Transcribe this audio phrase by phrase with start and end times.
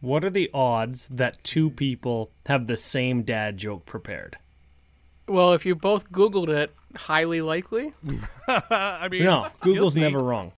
[0.00, 4.38] What are the odds that two people have the same dad joke prepared?
[5.28, 7.92] Well, if you both Googled it, highly likely.
[8.48, 10.00] I mean, No, Google's guilty.
[10.10, 10.52] never wrong.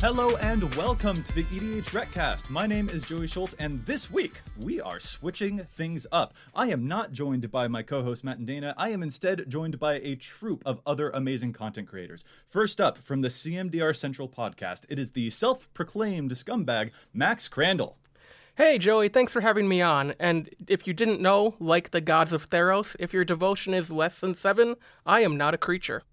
[0.00, 2.50] Hello and welcome to the EDHRECast.
[2.50, 6.34] My name is Joey Schultz, and this week we are switching things up.
[6.54, 8.74] I am not joined by my co host Matt and Dana.
[8.76, 12.22] I am instead joined by a troupe of other amazing content creators.
[12.46, 17.98] First up, from the CMDR Central podcast, it is the self proclaimed scumbag Max Crandall.
[18.54, 20.14] Hey, Joey, thanks for having me on.
[20.20, 24.20] And if you didn't know, like the gods of Theros, if your devotion is less
[24.20, 26.04] than seven, I am not a creature.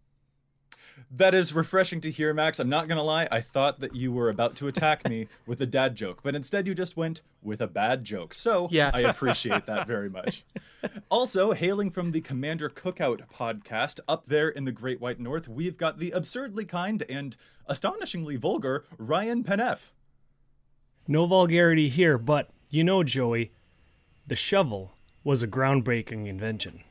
[1.18, 2.60] That is refreshing to hear, Max.
[2.60, 5.66] I'm not gonna lie, I thought that you were about to attack me with a
[5.66, 8.34] dad joke, but instead you just went with a bad joke.
[8.34, 8.94] So Yes.
[8.94, 10.44] I appreciate that very much.
[11.10, 15.78] also, hailing from the Commander Cookout podcast up there in the Great White North, we've
[15.78, 19.92] got the absurdly kind and astonishingly vulgar Ryan Peneff.
[21.08, 23.54] No vulgarity here, but you know, Joey,
[24.28, 24.92] the shovel
[25.24, 26.84] was a groundbreaking invention.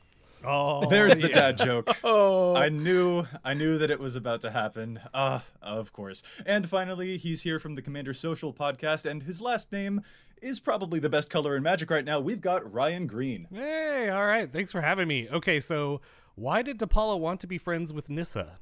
[0.47, 1.51] Oh, There's the yeah.
[1.51, 1.89] dad joke.
[2.05, 4.99] I knew I knew that it was about to happen.
[5.13, 6.23] Ah, of course.
[6.45, 10.01] And finally, he's here from the Commander Social podcast, and his last name
[10.41, 12.19] is probably the best color in Magic right now.
[12.19, 13.47] We've got Ryan Green.
[13.51, 14.51] Hey, all right.
[14.51, 15.27] Thanks for having me.
[15.29, 16.01] Okay, so
[16.35, 18.59] why did Depala want to be friends with Nissa?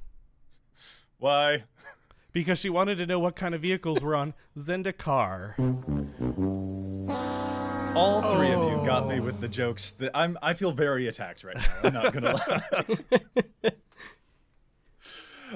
[1.18, 1.64] Why?
[2.32, 5.54] Because she wanted to know what kind of vehicles were on Zendikar.
[7.96, 9.92] All three of you got me with the jokes.
[9.92, 11.74] That I'm I feel very attacked right now.
[11.84, 13.72] I'm not gonna lie.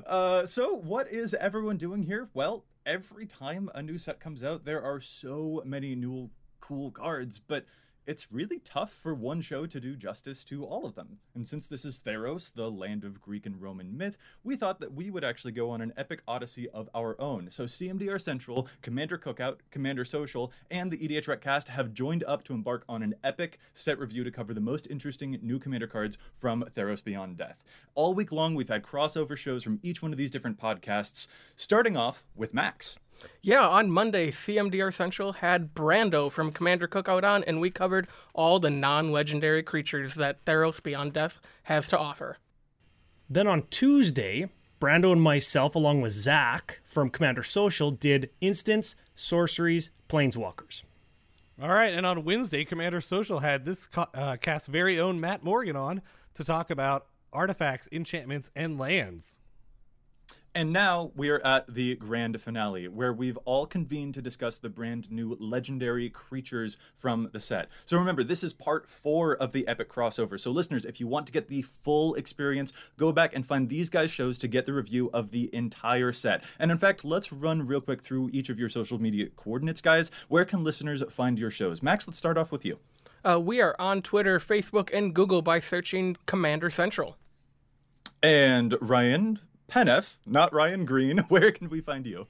[0.05, 2.29] Uh, so what is everyone doing here?
[2.35, 6.29] Well, every time a new set comes out, there are so many new
[6.61, 7.65] cool cards, but
[8.07, 11.19] it's really tough for one show to do justice to all of them.
[11.35, 14.93] And since this is Theros, the land of Greek and Roman myth, we thought that
[14.93, 17.51] we would actually go on an epic odyssey of our own.
[17.51, 22.85] So CMDR Central, Commander Cookout, Commander Social, and the EDHRECast have joined up to embark
[22.87, 27.03] on an epic set review to cover the most interesting new Commander cards from Theros
[27.03, 27.61] Beyond Death.
[27.93, 31.97] All week long, we've had crossover shows from each one of these different podcasts, starting
[31.97, 32.97] off with Max.
[33.41, 38.59] Yeah, on Monday, CMDR Central had Brando from Commander Cookout on, and we covered all
[38.59, 42.37] the non legendary creatures that Theros Beyond Death has to offer.
[43.29, 49.91] Then on Tuesday, Brando and myself, along with Zach from Commander Social, did instants, sorceries,
[50.07, 50.83] planeswalkers.
[51.61, 55.43] All right, and on Wednesday, Commander Social had this ca- uh, cast's very own Matt
[55.43, 56.03] Morgan on
[56.35, 59.39] to talk about artifacts, enchantments, and lands.
[60.57, 64.69] And now we are at the grand finale, where we've all convened to discuss the
[64.69, 67.69] brand new legendary creatures from the set.
[67.85, 70.39] So remember, this is part four of the epic crossover.
[70.39, 73.91] So, listeners, if you want to get the full experience, go back and find these
[73.91, 76.43] guys' shows to get the review of the entire set.
[76.57, 80.09] And in fact, let's run real quick through each of your social media coordinates, guys.
[80.27, 81.83] Where can listeners find your shows?
[81.83, 82.79] Max, let's start off with you.
[83.23, 87.15] Uh, we are on Twitter, Facebook, and Google by searching Commander Central.
[88.23, 89.37] And Ryan
[89.67, 92.27] Peneff, not Ryan Green, where can we find you?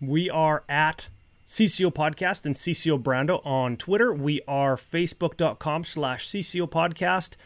[0.00, 1.08] We are at
[1.46, 4.12] CCO Podcast and CCO Brando on Twitter.
[4.12, 7.36] We are facebook.com slash CCO Podcast.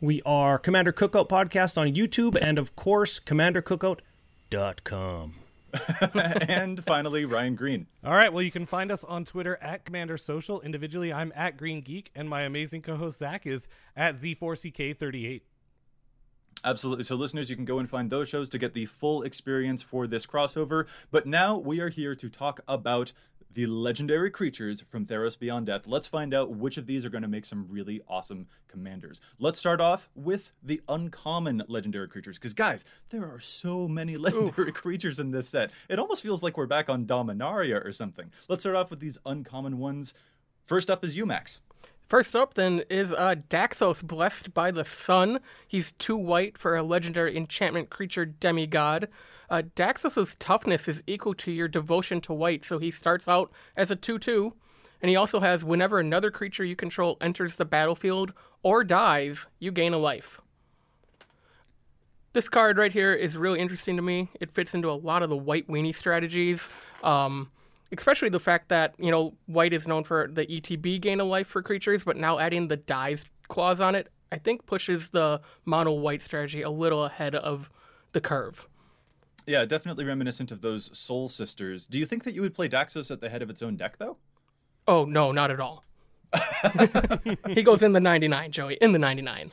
[0.00, 2.36] We are Commander Cookout Podcast on YouTube.
[2.40, 5.34] And of course, CommanderCookout.com.
[6.48, 7.86] and finally, Ryan Green.
[8.04, 10.60] All right, well, you can find us on Twitter at Commander Social.
[10.60, 15.42] Individually, I'm at Green Geek, and my amazing co host Zach is at Z4CK38.
[16.64, 17.04] Absolutely.
[17.04, 20.06] So, listeners, you can go and find those shows to get the full experience for
[20.06, 20.86] this crossover.
[21.10, 23.12] But now we are here to talk about
[23.56, 25.86] the legendary creatures from Theros Beyond Death.
[25.86, 29.22] Let's find out which of these are going to make some really awesome commanders.
[29.38, 32.38] Let's start off with the uncommon legendary creatures.
[32.38, 35.70] Because, guys, there are so many legendary creatures in this set.
[35.88, 38.30] It almost feels like we're back on Dominaria or something.
[38.48, 40.12] Let's start off with these uncommon ones.
[40.66, 41.60] First up is Umax.
[42.08, 45.40] First up, then, is uh, Daxos, blessed by the sun.
[45.66, 49.08] He's too white for a legendary enchantment creature demigod.
[49.50, 53.90] Uh, Daxos' toughness is equal to your devotion to white, so he starts out as
[53.90, 54.54] a 2 2.
[55.02, 58.32] And he also has whenever another creature you control enters the battlefield
[58.62, 60.40] or dies, you gain a life.
[62.32, 64.30] This card right here is really interesting to me.
[64.40, 66.68] It fits into a lot of the white weenie strategies,
[67.02, 67.50] um,
[67.92, 71.46] especially the fact that you know white is known for the ETB gain of life
[71.46, 75.92] for creatures, but now adding the dies clause on it, I think pushes the mono
[75.92, 77.70] white strategy a little ahead of
[78.12, 78.66] the curve.
[79.46, 81.86] Yeah, definitely reminiscent of those Soul Sisters.
[81.86, 83.98] Do you think that you would play Daxos at the head of its own deck,
[83.98, 84.16] though?
[84.88, 85.84] Oh no, not at all.
[87.48, 89.52] he goes in the 99, Joey, in the 99.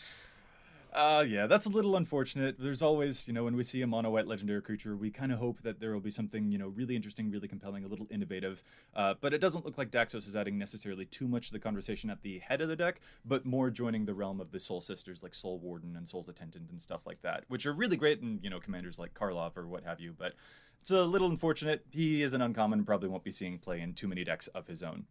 [0.94, 2.56] Uh, yeah, that's a little unfortunate.
[2.60, 5.40] There's always, you know, when we see a mono white legendary creature, we kind of
[5.40, 8.62] hope that there will be something, you know, really interesting, really compelling, a little innovative.
[8.96, 12.12] Uh, but it doesn't look like Daxos is adding necessarily too much to the conversation
[12.12, 15.24] at the head of the deck, but more joining the realm of the Soul Sisters
[15.24, 18.40] like Soul Warden and Soul's Attendant and stuff like that, which are really great in,
[18.44, 20.14] you know, commanders like Karlov or what have you.
[20.16, 20.34] But
[20.80, 21.86] it's a little unfortunate.
[21.90, 24.68] He is an uncommon and probably won't be seeing play in too many decks of
[24.68, 25.06] his own.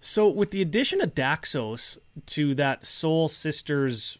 [0.00, 4.18] So, with the addition of Daxos to that Soul Sisters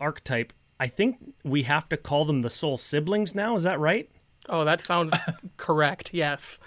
[0.00, 3.56] archetype, I think we have to call them the Soul Siblings now.
[3.56, 4.10] Is that right?
[4.48, 5.14] Oh, that sounds
[5.56, 6.10] correct.
[6.12, 6.58] Yes.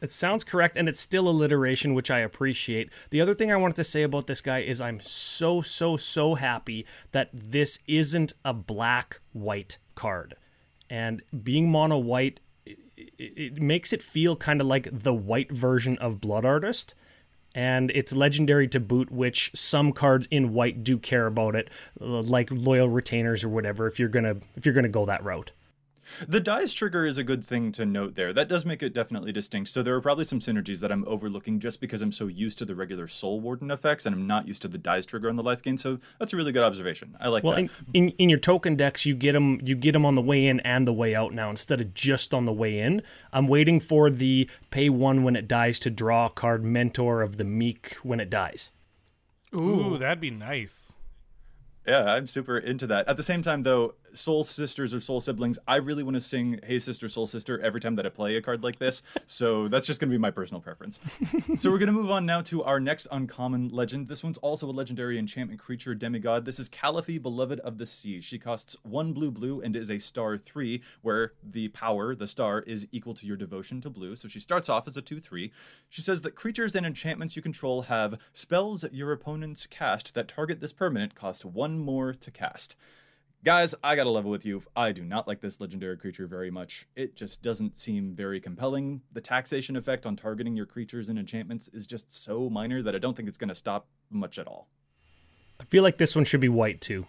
[0.00, 2.90] It sounds correct, and it's still alliteration, which I appreciate.
[3.10, 6.36] The other thing I wanted to say about this guy is I'm so, so, so
[6.36, 10.36] happy that this isn't a black white card.
[10.88, 12.78] And being mono white, it,
[13.18, 16.94] it makes it feel kind of like the white version of Blood Artist
[17.54, 22.48] and it's legendary to boot which some cards in white do care about it like
[22.50, 25.52] loyal retainers or whatever if you're gonna if you're gonna go that route
[26.26, 28.32] the dies trigger is a good thing to note there.
[28.32, 29.70] That does make it definitely distinct.
[29.70, 32.64] So there are probably some synergies that I'm overlooking just because I'm so used to
[32.64, 35.42] the regular Soul Warden effects and I'm not used to the dies trigger on the
[35.42, 35.78] life gain.
[35.78, 37.16] So that's a really good observation.
[37.20, 37.60] I like well, that.
[37.60, 40.46] In, in, in your token decks, you get them you get them on the way
[40.46, 43.02] in and the way out now instead of just on the way in.
[43.32, 47.36] I'm waiting for the pay one when it dies to draw a card Mentor of
[47.36, 48.72] the Meek when it dies.
[49.54, 50.96] Ooh, Ooh that'd be nice.
[51.86, 53.08] Yeah, I'm super into that.
[53.08, 56.60] At the same time, though, soul sisters or soul siblings, I really want to sing
[56.64, 59.02] Hey Sister, Soul Sister every time that I play a card like this.
[59.26, 61.00] So that's just going to be my personal preference.
[61.56, 64.08] so we're going to move on now to our next uncommon legend.
[64.08, 66.44] This one's also a legendary enchantment creature demigod.
[66.44, 68.20] This is Callaphe, Beloved of the Sea.
[68.20, 72.60] She costs one blue blue and is a star three, where the power, the star,
[72.60, 74.16] is equal to your devotion to blue.
[74.16, 75.52] So she starts off as a 2 3.
[75.88, 80.60] She says that creatures and enchantments you control have spells your opponents cast that target
[80.60, 82.76] this permanent cost one more to cast.
[83.42, 84.62] Guys, I gotta level with you.
[84.76, 86.86] I do not like this legendary creature very much.
[86.94, 89.00] It just doesn't seem very compelling.
[89.12, 92.98] The taxation effect on targeting your creatures and enchantments is just so minor that I
[92.98, 94.68] don't think it's gonna stop much at all.
[95.58, 97.06] I feel like this one should be white too.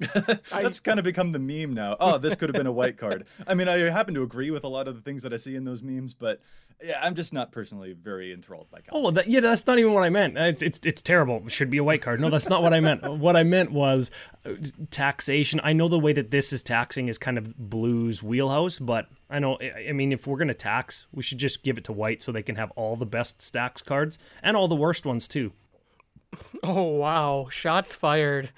[0.50, 1.96] That's kind of become the meme now.
[2.00, 3.24] Oh, this could have been a white card.
[3.46, 5.54] I mean, I happen to agree with a lot of the things that I see
[5.54, 6.40] in those memes, but
[6.82, 8.80] yeah, I'm just not personally very enthralled by.
[8.90, 10.36] Oh, that, yeah, that's not even what I meant.
[10.36, 11.42] It's, it's it's terrible.
[11.46, 12.20] It should be a white card.
[12.20, 13.02] No, that's not what I meant.
[13.18, 14.10] what I meant was
[14.44, 14.54] uh,
[14.90, 15.60] taxation.
[15.62, 19.38] I know the way that this is taxing is kind of blues wheelhouse, but I
[19.38, 19.58] know.
[19.60, 22.42] I mean, if we're gonna tax, we should just give it to white so they
[22.42, 25.52] can have all the best stacks cards and all the worst ones too.
[26.62, 27.48] Oh wow!
[27.50, 28.50] Shots fired.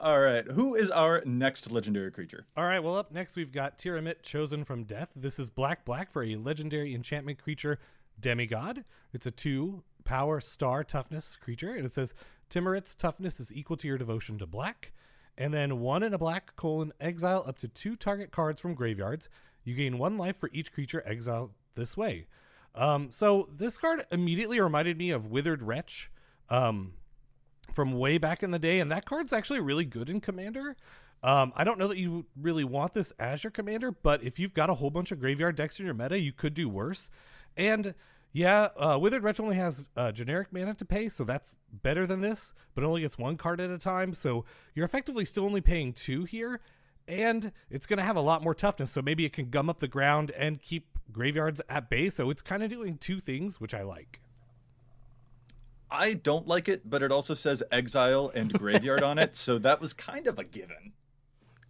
[0.00, 0.46] All right.
[0.46, 2.46] Who is our next legendary creature?
[2.56, 2.82] All right.
[2.82, 5.08] Well, up next we've got Tymaret, chosen from death.
[5.14, 7.78] This is black black for a legendary enchantment creature,
[8.18, 8.84] demigod.
[9.12, 12.14] It's a two power star toughness creature, and it says
[12.50, 14.92] Tymaret's toughness is equal to your devotion to black.
[15.38, 19.28] And then one in a black colon exile up to two target cards from graveyards.
[19.64, 22.26] You gain one life for each creature exiled this way.
[22.74, 26.10] Um, so this card immediately reminded me of Withered Wretch.
[26.48, 26.94] Um,
[27.72, 30.76] from way back in the day, and that card's actually really good in Commander.
[31.22, 34.54] Um, I don't know that you really want this as your commander, but if you've
[34.54, 37.10] got a whole bunch of graveyard decks in your meta, you could do worse.
[37.56, 37.94] And
[38.32, 42.20] yeah, uh, Withered Wretch only has uh, generic mana to pay, so that's better than
[42.20, 44.14] this, but only gets one card at a time.
[44.14, 46.60] So you're effectively still only paying two here,
[47.06, 48.92] and it's going to have a lot more toughness.
[48.92, 52.08] So maybe it can gum up the ground and keep graveyards at bay.
[52.08, 54.20] So it's kind of doing two things, which I like.
[55.90, 59.80] I don't like it, but it also says exile and graveyard on it, so that
[59.80, 60.92] was kind of a given.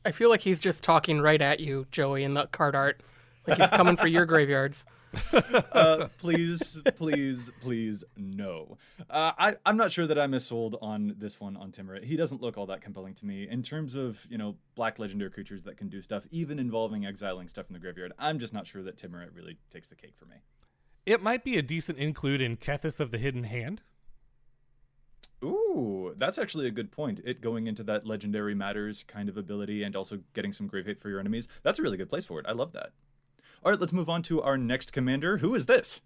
[0.05, 3.03] I feel like he's just talking right at you, Joey, in the card art.
[3.47, 4.85] Like he's coming for your graveyards.
[5.73, 8.79] uh, please, please, please, no.
[9.09, 12.05] Uh, I, I'm not sure that I'm as sold on this one on Tymaret.
[12.05, 13.49] He doesn't look all that compelling to me.
[13.49, 17.49] In terms of, you know, black legendary creatures that can do stuff, even involving exiling
[17.49, 20.27] stuff in the graveyard, I'm just not sure that Tymaret really takes the cake for
[20.27, 20.37] me.
[21.07, 23.83] It might be a decent include in Kethis of the Hidden Hand.
[25.43, 27.21] Ooh, that's actually a good point.
[27.25, 31.01] It going into that legendary matters kind of ability and also getting some grave hate
[31.01, 31.49] for your enemies.
[31.63, 32.47] That's a really good place for it.
[32.47, 32.91] I love that.
[33.65, 35.39] All right, let's move on to our next commander.
[35.39, 36.01] Who is this?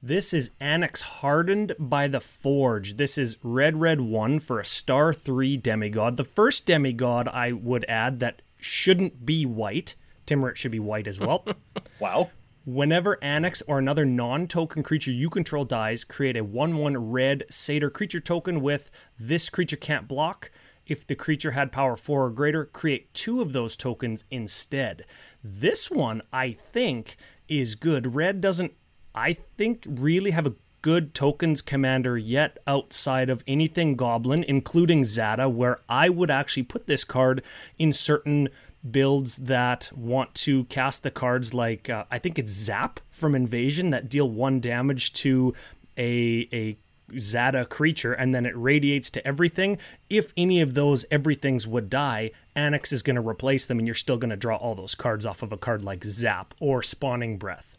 [0.00, 2.96] This is Anax Hardened by the Forge.
[2.96, 6.16] This is red, red one for a star three demigod.
[6.16, 9.96] The first demigod, I would add, that shouldn't be white.
[10.24, 11.44] Tymaret should be white as well.
[12.00, 12.30] Wow.
[12.68, 17.44] Whenever Anax or another non token creature you control dies, create a 1 1 red
[17.48, 20.50] Satyr creature token with this creature can't block.
[20.86, 25.06] If the creature had power 4 or greater, create two of those tokens instead.
[25.42, 27.16] This one, I think,
[27.48, 28.14] is good.
[28.14, 28.74] Red doesn't,
[29.14, 35.48] I think, really have a good tokens commander yet outside of anything Goblin, including Zada,
[35.48, 37.42] where I would actually put this card
[37.78, 38.50] in certain
[38.88, 43.90] builds that want to cast the cards like uh, I think it's Zap from Invasion
[43.90, 45.54] that deal one damage to
[45.96, 46.76] a a
[47.18, 49.78] Zada creature and then it radiates to everything.
[50.10, 53.94] If any of those everythings would die, Anax is going to replace them and you're
[53.94, 57.38] still going to draw all those cards off of a card like Zap or Spawning
[57.38, 57.78] Breath.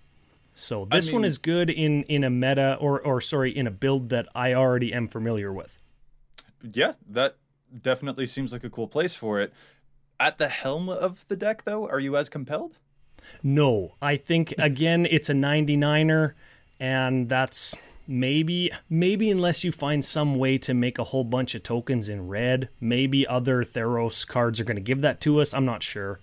[0.53, 3.71] So this I one is good in in a meta or or sorry, in a
[3.71, 5.79] build that I already am familiar with.
[6.61, 7.37] Yeah, that
[7.81, 9.53] definitely seems like a cool place for it.
[10.19, 12.77] At the helm of the deck, though, are you as compelled?
[13.43, 16.33] No, I think again it's a 99er
[16.79, 17.75] and that's
[18.07, 22.27] maybe maybe unless you find some way to make a whole bunch of tokens in
[22.27, 25.53] red, maybe other Theros cards are going to give that to us.
[25.53, 26.19] I'm not sure.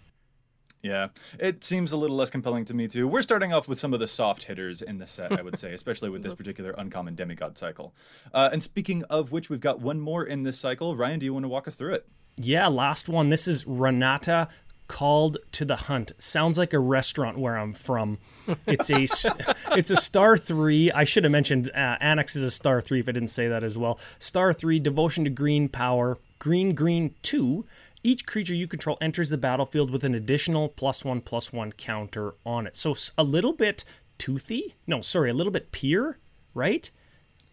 [0.83, 1.09] Yeah,
[1.41, 3.09] it seems a little less compelling to me too.
[3.09, 5.73] We're starting off with some of the soft hitters in the set, I would say,
[5.73, 7.93] especially with this particular uncommon demigod cycle.
[8.33, 10.97] Uh, and speaking of which, we've got one more in this cycle.
[10.97, 12.07] Ryan, do you want to walk us through it?
[12.39, 13.31] Yeah, last one.
[13.31, 14.49] This is Renata
[14.89, 16.13] called to the hunt.
[16.19, 18.19] Sounds like a restaurant where I'm from.
[18.67, 19.05] It's a
[19.77, 20.93] it's a star 3.
[20.93, 23.65] I should have mentioned uh, Anax is a star 3 if I didn't say that
[23.65, 23.99] as well.
[24.19, 27.65] Star 3 devotion to green power, green green 2.
[28.03, 32.35] Each creature you control enters the battlefield with an additional plus 1 plus 1 counter
[32.45, 32.77] on it.
[32.77, 33.83] So a little bit
[34.19, 34.77] toothy?
[34.87, 36.19] No, sorry, a little bit Pir,
[36.55, 36.91] right?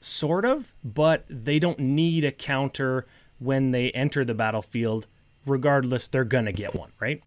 [0.04, 3.06] sort of, but they don't need a counter
[3.40, 5.08] when they enter the battlefield.
[5.46, 7.22] Regardless, they're gonna get one, right?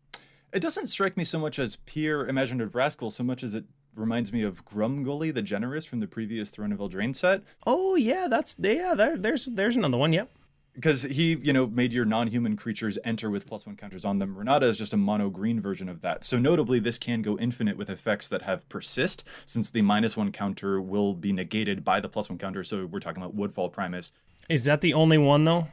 [0.53, 4.33] It doesn't strike me so much as Pir imaginative rascal, so much as it reminds
[4.33, 7.43] me of Grumgully the Generous from the previous Throne of Eldraine set.
[7.67, 8.95] Oh yeah, that's yeah.
[8.95, 10.13] There, there's there's another one.
[10.15, 10.31] Yep.
[10.75, 14.37] because he you know made your non-human creatures enter with plus one counters on them
[14.37, 17.79] renata is just a mono green version of that so notably this can go infinite
[17.79, 22.09] with effects that have persist since the minus one counter will be negated by the
[22.11, 24.13] plus one counter so we're talking about woodfall primus
[24.51, 25.69] Is that the only one though?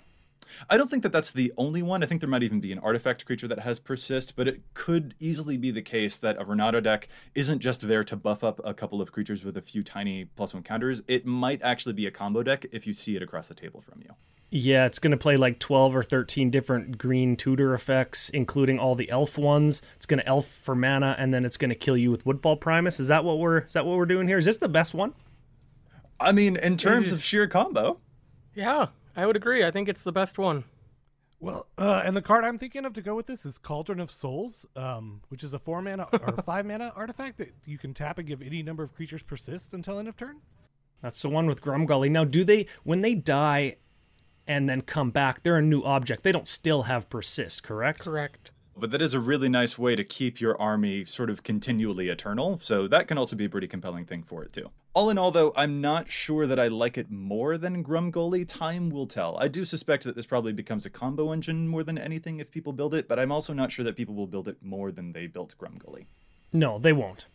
[0.69, 2.03] I don't think that that's the only one.
[2.03, 5.13] I think there might even be an artifact creature that has persist, but it could
[5.19, 8.73] easily be the case that a Renata deck isn't just there to buff up a
[8.73, 11.01] couple of creatures with a few tiny plus one counters.
[11.07, 14.01] It might actually be a combo deck if you see it across the table from
[14.01, 14.09] you.
[14.55, 19.09] Yeah, it's gonna play like twelve or thirteen different green tutor effects, including all the
[19.09, 19.81] elf ones.
[19.95, 22.99] It's gonna elf for mana, and then it's gonna kill you with Woodfall Primus.
[22.99, 24.37] Is that what we're is that what we're doing here?
[24.37, 25.13] Is this the best one?
[26.19, 27.99] I mean, in terms is- of sheer combo,
[28.53, 29.63] Yeah, I would agree.
[29.63, 30.63] I think it's the best one.
[31.39, 34.09] Well, uh, and the card I'm thinking of to go with this is Cauldron of
[34.09, 38.17] Souls, um, which is a four mana or five mana artifact that you can tap
[38.17, 40.37] and give any number of creatures persist until end of turn.
[41.01, 42.09] That's the one with Grumgully.
[42.09, 43.75] Now, do they when they die
[44.47, 46.23] and then come back, they're a new object.
[46.23, 47.99] They don't still have persist, correct?
[47.99, 48.51] Correct.
[48.77, 52.59] But that is a really nice way to keep your army sort of continually eternal.
[52.61, 54.69] So that can also be a pretty compelling thing for it too.
[54.93, 58.47] All in all, though, I'm not sure that I like it more than Grumgully.
[58.47, 59.37] Time will tell.
[59.39, 62.73] I do suspect that this probably becomes a combo engine more than anything if people
[62.73, 65.25] build it, but I'm also not sure that people will build it more than they
[65.25, 66.05] built Grumgully.
[66.51, 67.25] No, they won't.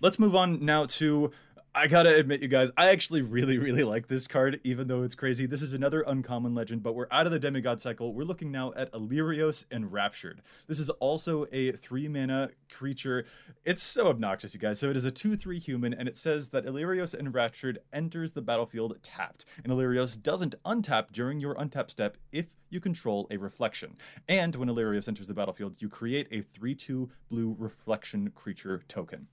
[0.00, 1.30] Let's move on now to.
[1.72, 5.14] I gotta admit, you guys, I actually really, really like this card, even though it's
[5.14, 5.46] crazy.
[5.46, 8.12] This is another uncommon legend, but we're out of the demigod cycle.
[8.12, 10.42] We're looking now at Alirios Enraptured.
[10.66, 13.24] This is also a three mana creature.
[13.64, 14.80] It's so obnoxious, you guys.
[14.80, 18.42] So it is a 2 3 human, and it says that Alirios Enraptured enters the
[18.42, 23.96] battlefield tapped, and Alirios doesn't untap during your untap step if you control a reflection.
[24.28, 29.28] And when Alirios enters the battlefield, you create a 3 2 blue reflection creature token.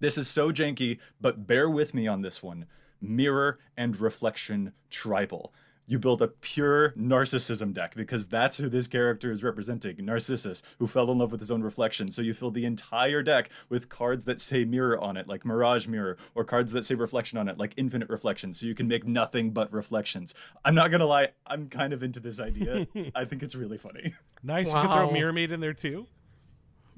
[0.00, 2.66] This is so janky, but bear with me on this one.
[3.00, 5.52] Mirror and reflection tribal.
[5.90, 10.86] You build a pure narcissism deck because that's who this character is representing Narcissus, who
[10.86, 12.10] fell in love with his own reflection.
[12.10, 15.86] So you fill the entire deck with cards that say mirror on it, like Mirage
[15.86, 18.52] Mirror, or cards that say reflection on it, like Infinite Reflection.
[18.52, 20.34] So you can make nothing but reflections.
[20.62, 22.86] I'm not going to lie, I'm kind of into this idea.
[23.14, 24.12] I think it's really funny.
[24.42, 24.66] Nice.
[24.66, 25.12] You can throw Wow.
[25.12, 26.06] Mirrormade in there too.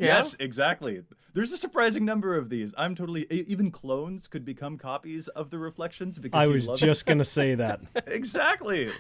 [0.01, 0.17] Yeah?
[0.17, 1.03] Yes, exactly.
[1.35, 2.75] There's a surprising number of these.
[2.79, 7.25] I'm totally even clones could become copies of the reflections because I was just gonna
[7.25, 7.83] say that.
[8.07, 8.91] exactly.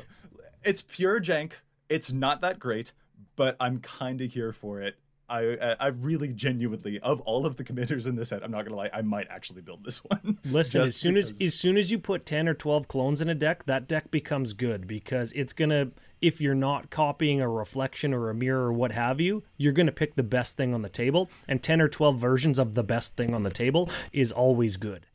[0.62, 1.52] It's pure jank.
[1.88, 2.92] It's not that great,
[3.34, 4.96] but I'm kind of here for it.
[5.30, 8.64] I I I really genuinely of all of the commanders in this set, I'm not
[8.64, 10.38] gonna lie, I might actually build this one.
[10.44, 13.34] Listen, as soon as as soon as you put 10 or 12 clones in a
[13.34, 18.28] deck, that deck becomes good because it's to if you're not copying a reflection or
[18.28, 21.30] a mirror or what have you, you're to pick the best thing on the table
[21.48, 25.06] and 10 or 12 versions of the best thing on the table is always good.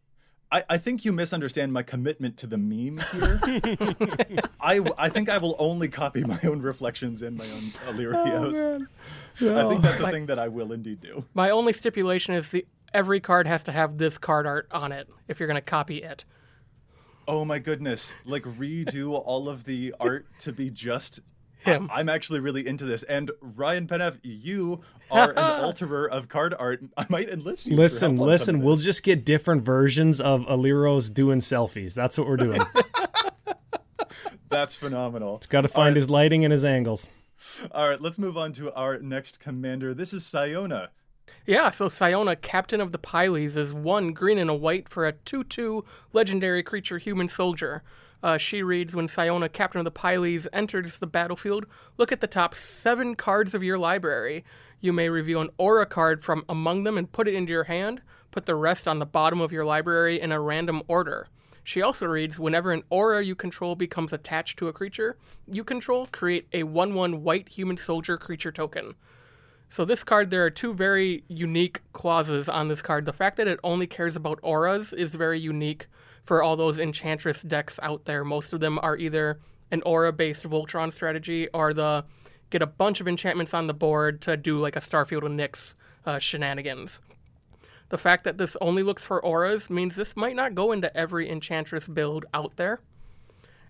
[0.55, 3.41] I, I think you misunderstand my commitment to the meme here.
[4.61, 8.87] I, I think I will only copy my own reflections and my own uh, Alirios.
[9.41, 11.25] Oh, I think that's a thing that I will indeed do.
[11.33, 15.09] My only stipulation is the every card has to have this card art on it
[15.27, 16.23] if you're going to copy it.
[17.27, 18.15] Oh my goodness.
[18.23, 21.19] Like redo all of the art to be just
[21.65, 21.89] Him.
[21.91, 23.03] I, am actually really into this.
[23.03, 26.83] And Ryan Penev, you are an alterer of card art.
[26.95, 27.75] I might enlist you.
[27.75, 31.93] for Listen, help listen, we'll just get different versions of Alirios doing selfies.
[31.93, 32.61] That's what we're doing.
[34.49, 35.37] That's phenomenal.
[35.39, 37.07] He's Got to find his lighting and his angles.
[37.71, 39.93] All right, let's move on to our next commander.
[39.93, 40.89] This is Siona.
[41.45, 45.11] Yeah, so Siona, Captain of the Pyleas, is one green and a white for a
[45.11, 47.83] 2 2 legendary creature human soldier.
[48.25, 51.67] Uh, she reads When Siona, Captain of the Pyleas, enters the battlefield,
[51.99, 54.43] look at the top seven cards of your library.
[54.81, 58.01] You may reveal an aura card from among them and put it into your hand.
[58.31, 61.27] Put the rest on the bottom of your library in a random order.
[61.63, 65.17] She also reads Whenever an aura you control becomes attached to a creature
[65.47, 68.95] you control, create a 1 1 white human soldier creature token.
[69.69, 73.05] So this card, there are two very unique clauses on this card.
[73.05, 75.85] The fact that it only cares about auras is very unique
[76.25, 78.23] for all those enchantress decks out there.
[78.23, 79.39] Most of them are either
[79.71, 82.03] an aura-based Voltron strategy or the
[82.49, 85.73] get a bunch of enchantments on the board to do like a Starfield and Nyx
[86.05, 86.99] uh, shenanigans.
[87.89, 91.29] The fact that this only looks for auras means this might not go into every
[91.29, 92.79] enchantress build out there.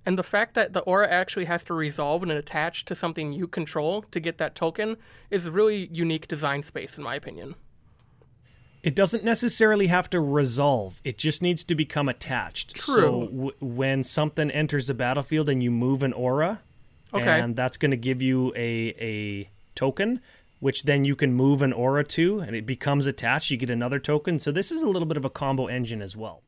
[0.06, 3.48] And the fact that the aura actually has to resolve and attach to something you
[3.48, 4.98] control to get that token
[5.32, 7.56] is really unique design space, in my opinion.
[8.86, 11.02] It doesn't necessarily have to resolve.
[11.04, 12.78] It just needs to become attached.
[12.78, 13.22] So True.
[13.26, 16.62] w- when something enters the battlefield and you move an aura,
[17.14, 17.40] Okay.
[17.42, 20.22] and that's going to give you a a token,
[20.60, 23.50] which then you can move an aura to, and it becomes attached.
[23.52, 24.38] You get another token.
[24.40, 26.42] So this is a little bit of a combo engine as well.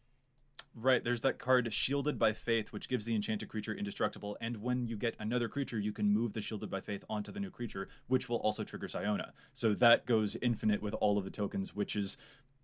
[0.80, 4.86] Right, there's that card Shielded by Faith, which gives the enchanted creature indestructible, and when
[4.86, 7.90] you get another creature, you can move the Shielded by Faith onto the new creature,
[8.06, 9.34] which will also trigger Siona.
[9.56, 12.16] So that goes infinite with all of the tokens, which is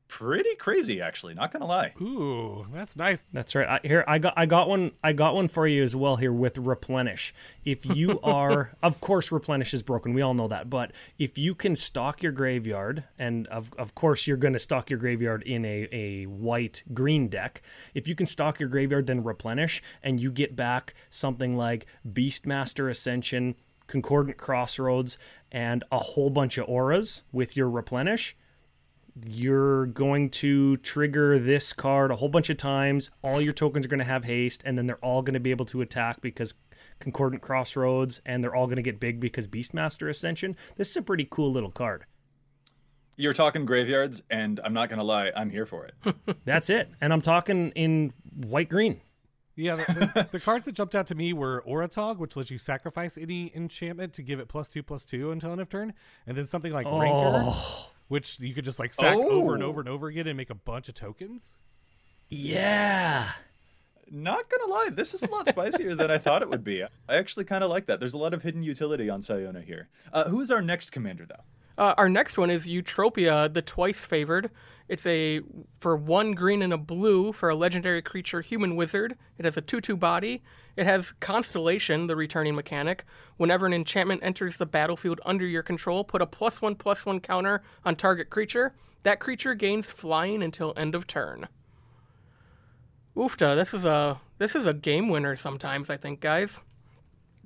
[0.07, 1.33] pretty crazy, actually.
[1.33, 1.93] Not gonna lie.
[2.01, 3.25] Ooh, that's nice.
[3.33, 3.67] That's right.
[3.67, 6.31] I, here I got I got one I got one for you as well here
[6.31, 7.33] with replenish.
[7.65, 10.13] If you are of course replenish is broken.
[10.13, 10.69] We all know that.
[10.69, 14.89] But if you can stock your graveyard and of of course you're going to stock
[14.89, 17.61] your graveyard in a a white green deck.
[17.93, 22.89] If you can stock your graveyard then replenish and you get back something like Beastmaster
[22.89, 23.55] Ascension,
[23.87, 25.17] Concordant Crossroads
[25.51, 28.35] and a whole bunch of auras with your replenish,
[29.25, 33.11] you're going to trigger this card a whole bunch of times.
[33.21, 35.51] All your tokens are going to have haste, and then they're all going to be
[35.51, 36.53] able to attack because
[36.99, 40.55] Concordant Crossroads, and they're all going to get big because Beastmaster Ascension.
[40.75, 42.05] This is a pretty cool little card.
[43.15, 46.15] You're talking graveyards, and I'm not gonna lie, I'm here for it.
[46.45, 46.89] That's it.
[46.99, 49.01] And I'm talking in white green.
[49.55, 52.57] Yeah, the, the, the cards that jumped out to me were Auratog, which lets you
[52.57, 55.93] sacrifice any enchantment to give it plus two plus two until end of turn,
[56.25, 57.91] and then something like Rancor, oh.
[58.13, 59.67] Which you could just like sack over and Oh.
[59.69, 61.57] over and over again and make a bunch of tokens.
[62.29, 63.31] Yeah.
[64.11, 66.83] Not gonna lie, this is a lot spicier than I thought it would be.
[66.83, 67.99] I actually kind of like that.
[67.99, 69.89] There's a lot of hidden utility on Siona here.
[70.11, 71.43] Uh, who is our next commander, though?
[71.83, 74.51] Uh, our next one is Eutropia, the twice favored.
[74.93, 75.41] It's a
[75.79, 79.17] for one green and a blue for a legendary creature human wizard.
[79.39, 80.43] It has a 2 2 body.
[80.77, 83.03] It has Constellation, the returning mechanic.
[83.37, 87.19] Whenever an enchantment enters the battlefield under your control, put a plus one plus one
[87.19, 88.75] counter on target creature.
[89.01, 91.47] That creature gains flying until end of turn.
[93.17, 96.61] Oofta, this is a this is a game winner sometimes, I think, guys.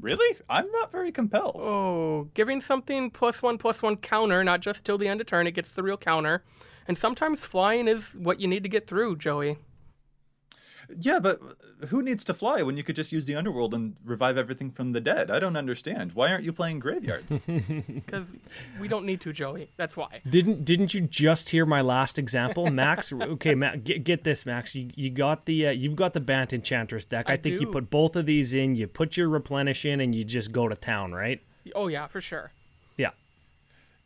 [0.01, 0.38] Really?
[0.49, 1.55] I'm not very compelled.
[1.55, 5.47] Oh, giving something plus one plus one counter, not just till the end of turn,
[5.47, 6.43] it gets the real counter.
[6.88, 9.58] And sometimes flying is what you need to get through, Joey.
[11.00, 11.41] Yeah, but
[11.89, 14.93] who needs to fly when you could just use the underworld and revive everything from
[14.93, 15.30] the dead?
[15.30, 16.13] I don't understand.
[16.13, 17.38] Why aren't you playing graveyards?
[17.47, 18.32] Because
[18.80, 19.69] we don't need to, Joey.
[19.76, 20.21] That's why.
[20.30, 23.12] Didn't didn't you just hear my last example, Max?
[23.12, 24.76] okay, Max, get, get this, Max.
[24.76, 27.30] You, you got the uh, you've got the Bant Enchantress deck.
[27.30, 28.76] I, I think you put both of these in.
[28.76, 31.41] You put your replenish in, and you just go to town, right?
[31.76, 32.52] Oh, yeah, for sure.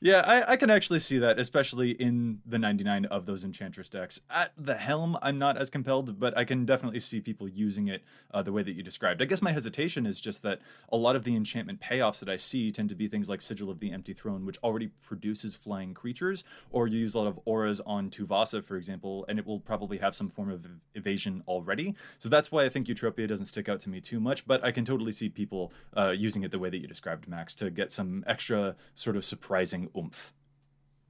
[0.04, 0.22] Yeah.
[0.22, 4.20] I, I can actually see that, especially in the 99 of those Enchantress decks.
[4.32, 8.02] At the helm, I'm not as compelled, but I can definitely see people using it
[8.34, 9.22] uh, the way that you described.
[9.22, 10.60] I guess my hesitation is just that
[10.92, 13.70] a lot of the enchantment payoffs that I see tend to be things like Sigil
[13.70, 17.40] of the Empty Throne, which already produces flying creatures, or you use a lot of
[17.46, 21.94] auras on Tuvasa, for example, and it will probably have some form of evasion already.
[22.18, 24.72] So that's why I think Eutropia doesn't stick out to me too much, but I
[24.72, 27.92] can totally see people uh, using it the way that you described, Max, to get
[27.92, 30.34] some extra sort of surprising oomph.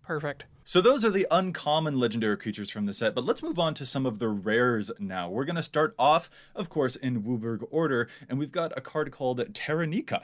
[0.03, 0.45] Perfect.
[0.63, 3.85] So those are the uncommon legendary creatures from the set, but let's move on to
[3.85, 5.29] some of the rares now.
[5.29, 9.11] We're going to start off, of course, in WUBRG order, and we've got a card
[9.11, 10.23] called Taranika.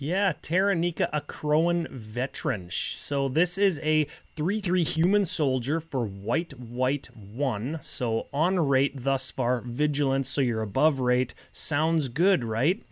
[0.00, 2.68] Yeah, Taranika, Akroan veteran.
[2.70, 7.80] So this is a 3-3 human soldier for white, white, 1.
[7.82, 11.34] So on rate thus far, vigilance, so you're above rate.
[11.50, 12.82] Sounds good, right?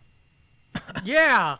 [1.05, 1.57] Yeah.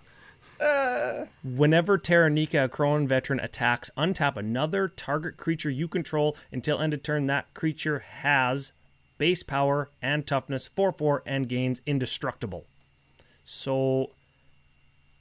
[0.59, 7.27] Whenever Taranika, Akroan veteran, attacks, untap another target creature you control until end of turn.
[7.27, 8.73] That creature has
[9.19, 12.65] base power and toughness 4 4 and gains indestructible.
[13.45, 14.11] So,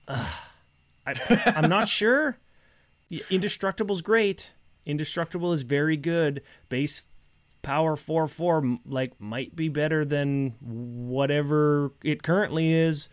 [0.07, 0.29] uh,
[1.07, 1.13] I,
[1.55, 2.37] I'm not sure.
[3.11, 4.53] Y- Indestructible's great.
[4.85, 6.41] Indestructible is very good.
[6.69, 7.03] Base
[7.61, 13.09] power 4 4 like might be better than whatever it currently is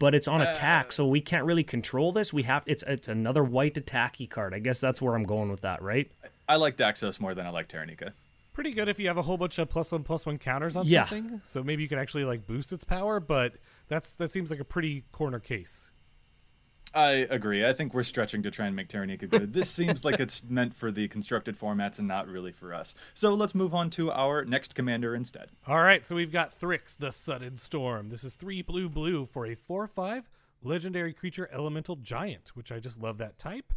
[0.00, 0.90] but it's on attack, uh.
[0.90, 2.32] so we can't really control this.
[2.32, 4.52] We have it's it's another white attacky card.
[4.52, 6.10] I guess that's where I'm going with that, right?
[6.48, 8.12] I like Daxos more than I like Taranika.
[8.52, 10.84] Pretty good if you have a whole bunch of plus one plus one counters on
[10.86, 11.04] Yeah.
[11.04, 11.40] something.
[11.44, 13.52] So maybe you can actually like boost its power, but
[13.86, 15.90] that's that seems like a pretty corner case.
[16.94, 17.64] I agree.
[17.64, 19.52] I think we're stretching to try and make Taranika good.
[19.52, 22.94] This seems like it's meant for the constructed formats and not really for us.
[23.14, 25.50] So let's move on to our next commander instead.
[25.66, 28.08] All right, so we've got Thryx, the Sudden Storm.
[28.08, 30.28] This is three blue blue for a 4 5
[30.62, 33.72] legendary creature elemental giant, which I just love that type.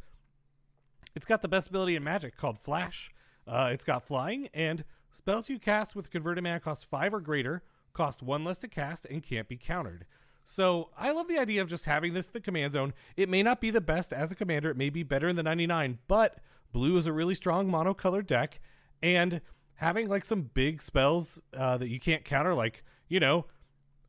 [1.16, 3.12] It's got the best ability in magic called Flash.
[3.48, 7.62] Uh, it's got flying, and spells you cast with converted mana cost 5 or greater,
[7.94, 10.06] cost 1 less to cast, and can't be countered.
[10.44, 12.94] So I love the idea of just having this the command zone.
[13.16, 15.44] It may not be the best as a commander, it may be better in the
[15.44, 16.40] 99, but
[16.72, 18.60] blue is a really strong monocolored deck,
[19.02, 19.42] and
[19.76, 23.46] having like some big spells uh, that you can't counter, like, you know,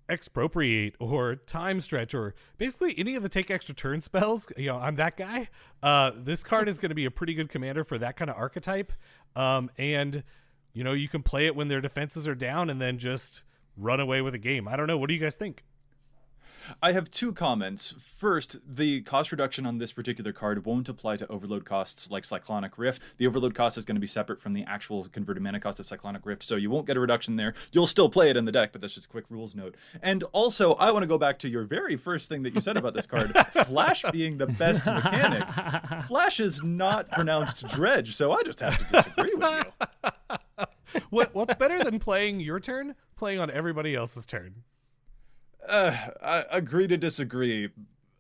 [0.09, 4.77] expropriate or time stretch or basically any of the take extra turn spells you know
[4.77, 5.49] i'm that guy
[5.83, 8.37] uh this card is going to be a pretty good commander for that kind of
[8.37, 8.93] archetype.
[9.35, 10.23] Um and
[10.75, 13.45] you know you can play it when their defenses are down and then just
[13.77, 14.69] run away with a game.
[14.69, 14.99] I don't know.
[14.99, 15.65] What do you guys think
[16.83, 17.95] I have two comments.
[17.99, 22.73] First, the cost reduction on this particular card won't apply to overload costs like Cyclonic
[22.77, 23.03] Rift.
[23.19, 25.87] The overload cost is going to be separate from the actual converted mana cost of
[25.87, 27.55] Cyclonic Rift, so you won't get a reduction there.
[27.73, 29.75] You'll still play it in the deck, but that's just a quick rules note.
[30.03, 32.77] And also, I want to go back to your very first thing that you said
[32.77, 33.35] about this card
[33.67, 35.45] Flash being the best mechanic.
[36.05, 39.87] Flash is not pronounced dredge, so I just have to disagree with you.
[41.11, 44.63] what what's better than playing your turn playing on everybody else's turn
[45.69, 47.71] Uh, I agree to disagree.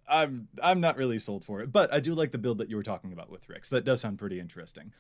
[0.08, 2.76] I'm I'm not really sold for it, but I do like the build that you
[2.76, 3.68] were talking about with Rix.
[3.68, 4.92] That does sound pretty interesting.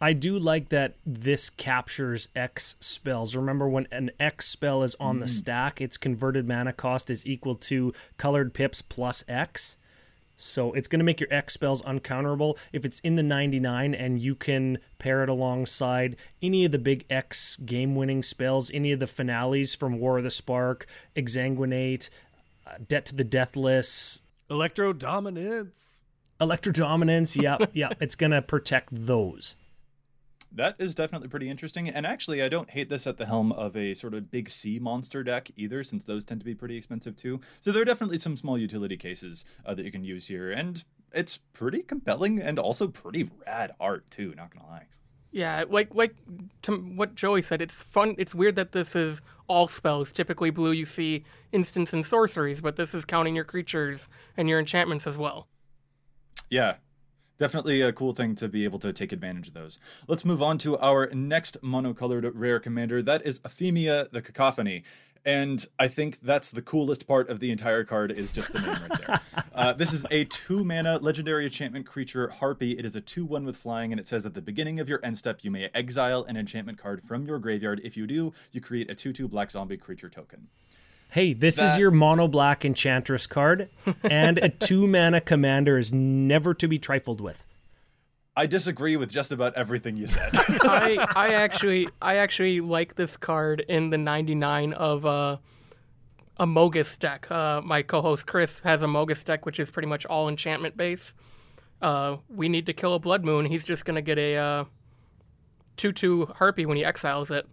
[0.00, 3.36] I do like that this captures X spells.
[3.36, 7.54] Remember when an X spell is on the stack, its converted mana cost is equal
[7.56, 9.76] to colored pips plus X.
[10.42, 14.20] So it's going to make your X spells uncounterable if it's in the 99 and
[14.20, 19.00] you can pair it alongside any of the big X game winning spells, any of
[19.00, 22.10] the finales from War of the Spark, Exsanguinate,
[22.66, 25.92] uh, Debt to the Deathless, electro dominance
[26.42, 27.36] Electro Dominance.
[27.36, 29.56] Yeah, yeah, it's going to protect those.
[30.54, 31.88] That is definitely pretty interesting.
[31.88, 34.78] And actually, I don't hate this at the helm of a sort of big sea
[34.78, 37.40] monster deck either, since those tend to be pretty expensive too.
[37.60, 40.50] So there are definitely some small utility cases uh, that you can use here.
[40.50, 44.86] And it's pretty compelling and also pretty rad art too, not gonna lie.
[45.30, 46.14] Yeah, like like
[46.62, 48.14] to what Joey said, it's fun.
[48.18, 50.12] It's weird that this is all spells.
[50.12, 54.58] Typically, blue you see instants and sorceries, but this is counting your creatures and your
[54.58, 55.48] enchantments as well.
[56.50, 56.74] Yeah,
[57.42, 59.80] definitely a cool thing to be able to take advantage of those.
[60.06, 63.02] Let's move on to our next monocolored rare commander.
[63.02, 64.84] That is Aphemia the Cacophony.
[65.24, 68.70] And I think that's the coolest part of the entire card is just the name
[68.70, 69.20] right there.
[69.54, 72.72] Uh, this is a two mana legendary enchantment creature, Harpy.
[72.78, 74.98] It is a 2 1 with flying, and it says at the beginning of your
[75.04, 77.78] end step, you may exile an enchantment card from your graveyard.
[77.84, 80.48] If you do, you create a 2 2 black zombie creature token.
[81.12, 83.68] Hey, this is your mono black enchantress card,
[84.02, 87.44] and a two mana commander is never to be trifled with.
[88.34, 90.30] I disagree with just about everything you said.
[90.32, 95.36] I I actually I actually like this card in the 99 of uh
[96.38, 97.30] a Mogis deck.
[97.30, 101.14] Uh, my co-host Chris has a Mogis deck, which is pretty much all enchantment base.
[101.82, 103.44] Uh, we need to kill a Blood Moon.
[103.44, 104.64] He's just gonna get a uh,
[105.76, 107.46] two-two Harpy when he exiles it.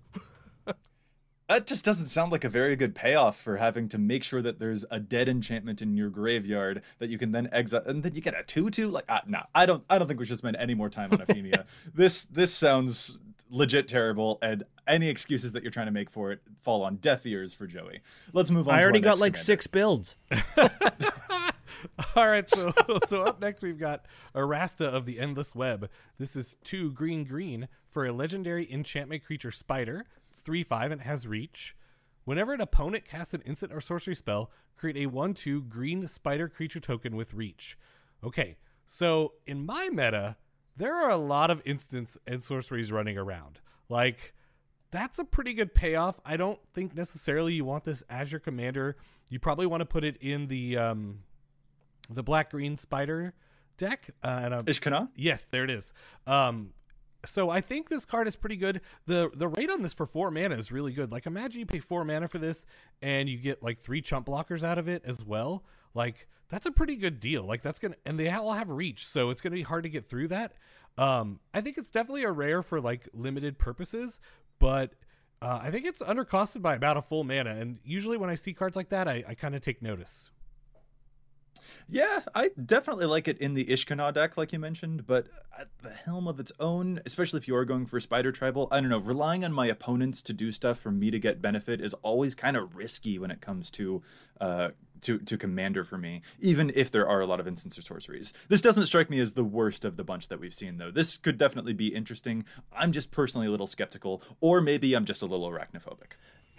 [1.50, 4.60] That just doesn't sound like a very good payoff for having to make sure that
[4.60, 8.22] there's a dead enchantment in your graveyard that you can then exile, and then you
[8.22, 8.88] get a two-two.
[8.88, 9.84] Like, uh, no, I don't.
[9.90, 11.66] I don't think we should spend any more time on Aphemia.
[11.92, 13.18] this this sounds
[13.50, 17.26] legit terrible, and any excuses that you're trying to make for it fall on deaf
[17.26, 18.02] ears for Joey.
[18.32, 18.76] Let's move on.
[18.76, 19.44] I to already our got next like commander.
[19.44, 20.18] six builds.
[22.16, 22.74] All right, so
[23.08, 25.90] so up next we've got Arasta of the Endless Web.
[26.18, 30.06] This is two green green for a legendary enchantment creature spider.
[30.40, 31.76] It's three five and it has reach.
[32.24, 36.48] Whenever an opponent casts an instant or sorcery spell, create a one two green spider
[36.48, 37.78] creature token with reach.
[38.24, 40.38] Okay, so in my meta,
[40.78, 43.60] there are a lot of instants and sorceries running around.
[43.90, 44.34] Like
[44.92, 46.22] that's a pretty good payoff.
[46.26, 48.96] I don't think necessarily you want this as your commander.
[49.30, 51.20] You probably want to put it in the um,
[52.10, 53.34] the black green spider
[53.76, 54.10] deck.
[54.24, 55.10] Uh, and Ishkana?
[55.18, 55.92] yes, there it is.
[56.26, 56.72] Um,
[57.26, 58.82] so I think this card is pretty good.
[59.06, 61.12] the The rate on this for four mana is really good.
[61.12, 62.66] Like imagine you pay four mana for this
[63.02, 65.64] and you get like three chump blockers out of it as well.
[65.94, 67.44] Like that's a pretty good deal.
[67.44, 70.10] Like that's gonna and they all have reach, so it's gonna be hard to get
[70.10, 70.54] through that.
[70.98, 74.20] Um, I think it's definitely a rare for like limited purposes,
[74.60, 74.94] but
[75.42, 77.52] uh, I think it's undercosted by about a full mana.
[77.52, 80.32] And usually when I see cards like that, I, I kind of take notice.
[81.88, 85.28] Yeah, I definitely like it in the Ishkana deck, like you mentioned, but
[85.58, 88.80] at the helm of its own, especially if you are going for Spider Tribal, I
[88.80, 91.94] don't know, relying on my opponents to do stuff for me to get benefit is
[91.96, 94.02] always kind of risky when it comes to
[94.40, 94.70] uh
[95.02, 98.34] to, to commander for me, even if there are a lot of instants or sorceries.
[98.48, 100.92] This doesn't strike me as the worst of the bunch that we've seen, though.
[100.92, 102.46] This could definitely be interesting.
[102.74, 106.14] I'm just personally a little skeptical, or maybe I'm just a little arachnophobic.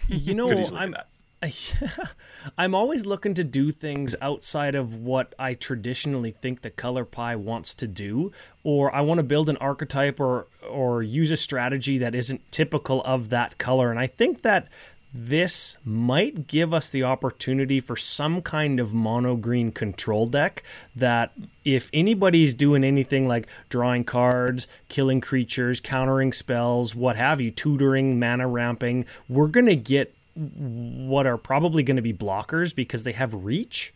[0.07, 0.95] You know, I'm.
[2.57, 7.35] I'm always looking to do things outside of what I traditionally think the color pie
[7.35, 8.31] wants to do,
[8.63, 13.01] or I want to build an archetype or or use a strategy that isn't typical
[13.03, 13.89] of that color.
[13.89, 14.67] And I think that
[15.13, 20.63] this might give us the opportunity for some kind of mono green control deck
[20.95, 21.33] that
[21.65, 28.19] if anybody's doing anything like drawing cards, killing creatures, countering spells, what have you, tutoring,
[28.19, 33.11] mana ramping, we're going to get what are probably going to be blockers because they
[33.11, 33.93] have reach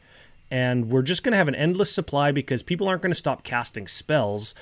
[0.52, 3.43] and we're just going to have an endless supply because people aren't going to stop
[3.43, 4.54] casting spells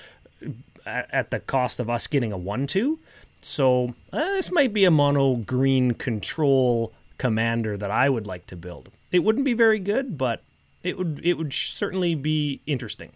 [0.86, 2.98] at, at the cost of us getting a 1-2
[3.44, 8.56] so uh, this might be a mono green control commander that I would like to
[8.56, 8.90] build.
[9.12, 10.42] It wouldn't be very good, but
[10.82, 13.12] it would it would certainly be interesting.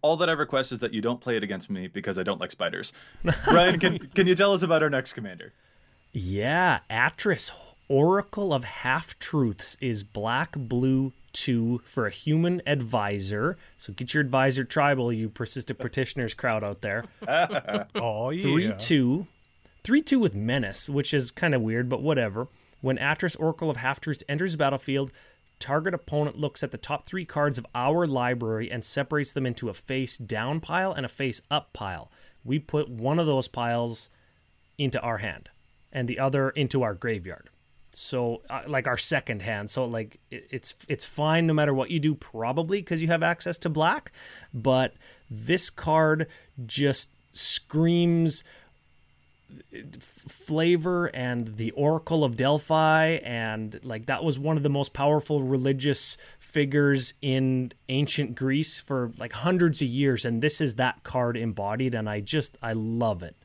[0.00, 2.40] All that I request is that you don't play it against me because I don't
[2.40, 2.92] like spiders.
[3.50, 5.52] Ryan, can, can you tell us about our next commander?
[6.12, 7.50] Yeah, Atris
[7.88, 13.56] Oracle of Half Truths is black blue 2 for a human advisor.
[13.78, 17.04] So get your advisor tribal, you persistent petitioners crowd out there.
[17.94, 18.42] Oh yeah.
[18.42, 19.26] 3 2.
[19.84, 22.48] 3 2 with Menace, which is kind of weird, but whatever.
[22.80, 25.10] When Atris Oracle of Half Truths enters the battlefield,
[25.58, 29.68] target opponent looks at the top three cards of our library and separates them into
[29.68, 32.10] a face down pile and a face up pile.
[32.44, 34.10] We put one of those piles
[34.76, 35.48] into our hand
[35.92, 37.48] and the other into our graveyard.
[37.90, 39.70] So, uh, like our second hand.
[39.70, 43.22] So, like it, it's it's fine no matter what you do, probably because you have
[43.22, 44.12] access to black.
[44.52, 44.94] But
[45.30, 46.26] this card
[46.66, 48.44] just screams
[50.00, 55.42] flavor and the Oracle of Delphi, and like that was one of the most powerful
[55.42, 61.36] religious figures in ancient Greece for like hundreds of years, and this is that card
[61.36, 63.36] embodied, and I just I love it.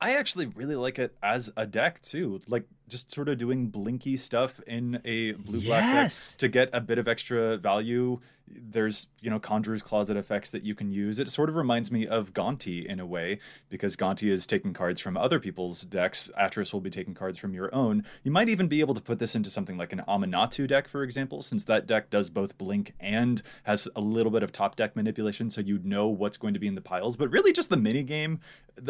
[0.00, 2.42] I actually really like it as a deck too.
[2.46, 6.30] Like just sort of doing blinky stuff in a blue black Yes.
[6.32, 8.20] deck to get a bit of extra value.
[8.46, 11.18] There's, you know, Conjurer's Closet effects that you can use.
[11.18, 13.38] It sort of reminds me of Gonti in a way,
[13.70, 16.30] because Gonti is taking cards from other people's decks.
[16.38, 18.04] Atris will be taking cards from your own.
[18.22, 21.02] You might even be able to put this into something like an Aminatu deck, for
[21.02, 24.94] example, since that deck does both blink and has a little bit of top deck
[24.94, 27.16] manipulation, so you know what's going to be in the piles.
[27.16, 28.40] But really just the mini game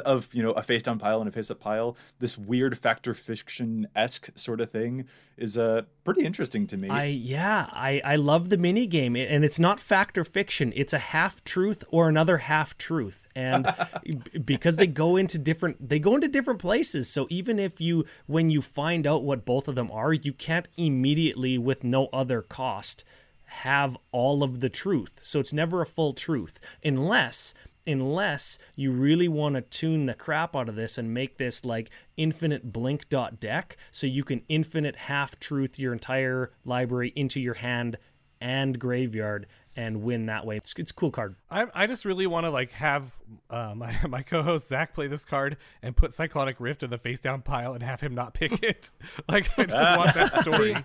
[0.05, 3.07] of, you know, a face down pile and a face up pile, this weird Fact
[3.07, 6.89] or Fiction esque sort of thing is uh pretty interesting to me.
[6.89, 10.73] I yeah, I I love the mini game, and it's not fact or fiction.
[10.77, 13.67] It's a half truth or another half truth, and
[14.45, 17.09] because they go into different they go into different places.
[17.09, 20.69] So even if you when you find out what both of them are, you can't
[20.77, 23.05] immediately with no other cost
[23.47, 25.21] have all of the truth.
[25.23, 27.55] So it's never a full truth unless
[27.87, 31.91] unless you really want to tune the crap out of this and make this like
[32.17, 37.55] infinite blink dot deck so you can infinite half truth your entire library into your
[37.55, 37.99] hand
[38.41, 40.57] and graveyard and win that way.
[40.57, 41.37] It's, it's a cool card.
[41.51, 43.15] I, I just really want to like have
[43.51, 47.21] uh, my my co-host Zach play this card and put Cyclonic Rift in the face
[47.21, 48.91] down pile and have him not pick it.
[49.29, 50.77] like I just want that story.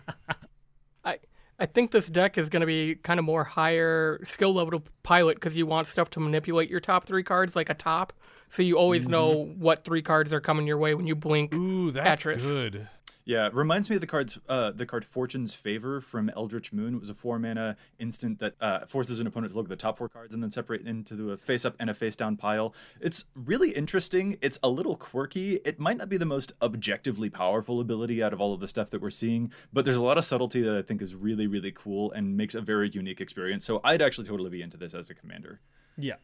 [1.03, 1.19] I
[1.59, 4.91] I think this deck is going to be kind of more higher skill level to
[5.03, 8.13] pilot because you want stuff to manipulate your top three cards like a top,
[8.47, 9.11] so you always mm-hmm.
[9.11, 11.53] know what three cards are coming your way when you blink.
[11.53, 12.87] Ooh, that's good.
[13.29, 16.95] Yeah, it reminds me of the cards, uh, the card Fortune's Favor from Eldritch Moon.
[16.95, 19.75] It was a four mana instant that uh, forces an opponent to look at the
[19.75, 22.73] top four cards and then separate into a face up and a face down pile.
[22.99, 24.35] It's really interesting.
[24.41, 25.59] It's a little quirky.
[25.63, 28.89] It might not be the most objectively powerful ability out of all of the stuff
[28.89, 31.71] that we're seeing, but there's a lot of subtlety that I think is really, really
[31.71, 33.63] cool and makes a very unique experience.
[33.63, 35.59] So I'd actually totally be into this as a commander.
[35.99, 36.15] Yeah.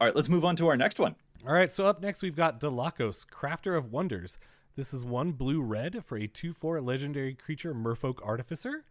[0.00, 1.16] All right, let's move on to our next one.
[1.44, 4.38] All right, so up next we've got Dalakos, Crafter of Wonders.
[4.76, 8.84] This is one blue red for a 2 4 legendary creature, Merfolk Artificer.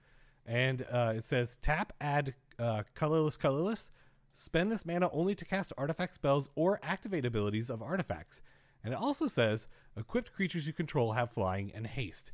[0.46, 3.92] And uh, it says tap, add uh, colorless, colorless.
[4.34, 8.42] Spend this mana only to cast artifact spells or activate abilities of artifacts.
[8.84, 9.68] And it also says
[9.98, 12.32] equipped creatures you control have flying and haste.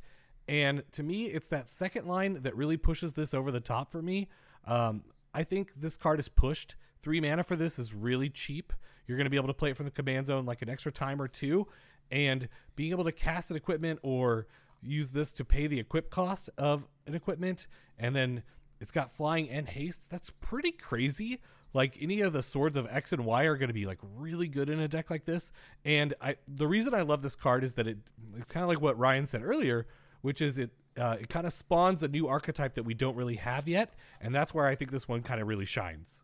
[0.48, 4.02] And to me, it's that second line that really pushes this over the top for
[4.02, 4.28] me.
[4.66, 5.02] Um,
[5.34, 6.74] I think this card is pushed.
[7.02, 8.72] Three mana for this is really cheap.
[9.06, 10.90] You're going to be able to play it from the command zone like an extra
[10.92, 11.66] time or two.
[12.10, 14.46] And being able to cast an equipment or
[14.82, 17.66] use this to pay the equip cost of an equipment,
[17.98, 18.42] and then
[18.80, 21.40] it's got flying and haste, that's pretty crazy.
[21.72, 24.48] Like any of the swords of X and Y are going to be like really
[24.48, 25.52] good in a deck like this.
[25.84, 27.98] And I the reason I love this card is that it
[28.36, 29.86] it's kind of like what Ryan said earlier,
[30.22, 33.36] which is it uh, it kind of spawns a new archetype that we don't really
[33.36, 36.22] have yet, and that's where I think this one kind of really shines.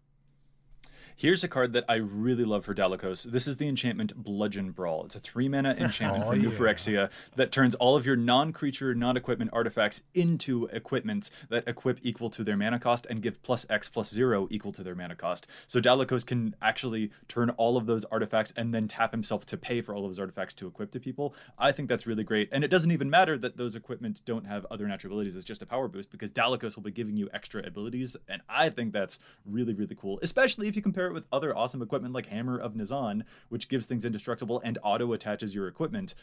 [1.18, 3.24] Here's a card that I really love for Dalakos.
[3.24, 5.06] This is the enchantment Bludgeon Brawl.
[5.06, 6.58] It's a three mana oh, enchantment Oh, for New yeah.
[6.58, 12.00] Phyrexia that turns all of your non creature, non equipment artifacts into equipments that equip
[12.02, 15.14] equal to their mana cost and give plus X plus zero equal to their mana
[15.14, 15.46] cost.
[15.66, 19.80] So Dalakos can actually turn all of those artifacts and then tap himself to pay
[19.80, 21.34] for all of those artifacts to equip to people.
[21.58, 22.50] I think that's really great.
[22.52, 25.34] And it doesn't even matter that those equipments don't have other natural abilities.
[25.34, 28.18] It's just a power boost because Dalakos will be giving you extra abilities.
[28.28, 31.82] And I think that's really, really cool, especially if you compare it with other awesome
[31.82, 36.14] equipment like Hammer of Nazahn, which gives things indestructible and auto attaches your equipment.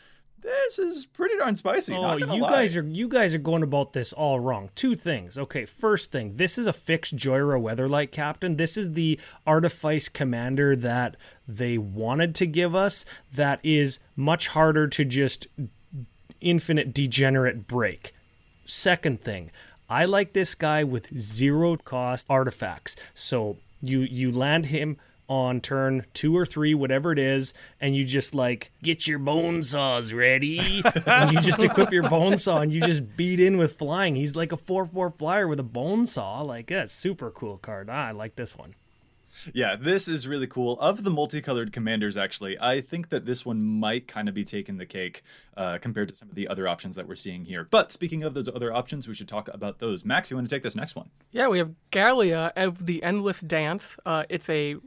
[0.41, 1.93] This is pretty darn spicy.
[1.93, 2.49] Oh, you lie.
[2.49, 4.69] guys are you guys are going about this all wrong.
[4.75, 5.37] Two things.
[5.37, 8.57] Okay, first thing, this is a fixed Jhoira Weatherlight captain.
[8.57, 9.17] This is the
[9.47, 11.15] artifice commander that
[11.47, 13.05] they wanted to give us.
[13.33, 15.47] That is much harder to just
[16.41, 18.13] infinite degenerate break.
[18.65, 19.49] Second thing,
[19.89, 22.95] I like this guy with zero cost artifacts.
[23.13, 24.97] So you you land him
[25.29, 29.63] on turn two or three, whatever it is, and you just like get your bone
[29.63, 30.83] saws ready.
[31.05, 34.15] and you just equip your bone saw and you just beat in with flying.
[34.15, 36.41] He's like a four four flyer with a bone saw.
[36.41, 37.89] Like that's super cool card.
[37.89, 38.75] Ah, I like this one.
[39.53, 40.79] Yeah, this is really cool.
[40.79, 44.77] Of the multicolored commanders, actually, I think that this one might kind of be taking
[44.77, 45.23] the cake
[45.57, 47.67] uh, compared to some of the other options that we're seeing here.
[47.69, 50.05] But speaking of those other options, we should talk about those.
[50.05, 51.09] Max, you want to take this next one?
[51.31, 53.97] Yeah, we have Gallia of the Endless Dance.
[54.05, 54.77] Uh, it's a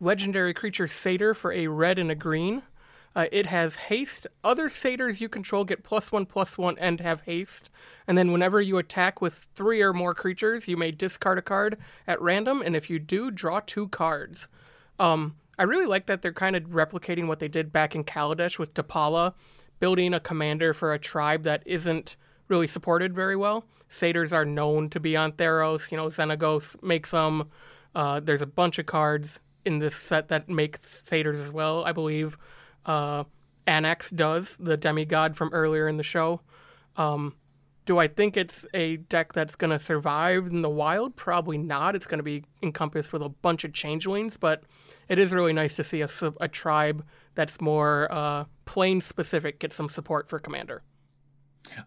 [0.00, 2.62] legendary creature satyr for a red and a green.
[3.18, 4.28] Uh, it has haste.
[4.44, 7.68] Other satyrs you control get plus one, plus one, and have haste.
[8.06, 11.78] And then whenever you attack with three or more creatures, you may discard a card
[12.06, 12.62] at random.
[12.62, 14.46] And if you do, draw two cards.
[15.00, 18.56] Um, I really like that they're kind of replicating what they did back in Kaladesh
[18.56, 19.34] with Depala,
[19.80, 22.14] building a commander for a tribe that isn't
[22.46, 23.64] really supported very well.
[23.88, 25.90] Satyrs are known to be on Theros.
[25.90, 27.50] You know, Xenagos makes them.
[27.96, 31.84] Uh, there's a bunch of cards in this set that make satyrs as well.
[31.84, 32.38] I believe
[32.86, 33.24] uh,
[33.66, 36.40] Anax does, the demigod from earlier in the show.
[36.96, 37.34] Um,
[37.84, 41.16] do I think it's a deck that's going to survive in the wild?
[41.16, 41.96] Probably not.
[41.96, 44.62] It's going to be encompassed with a bunch of changelings, but
[45.08, 47.02] it is really nice to see a, a tribe
[47.34, 50.82] that's more uh, plane specific get some support for Commander.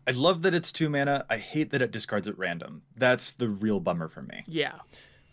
[0.07, 1.25] I love that it's two mana.
[1.29, 2.81] I hate that it discards at random.
[2.95, 4.43] That's the real bummer for me.
[4.47, 4.79] Yeah.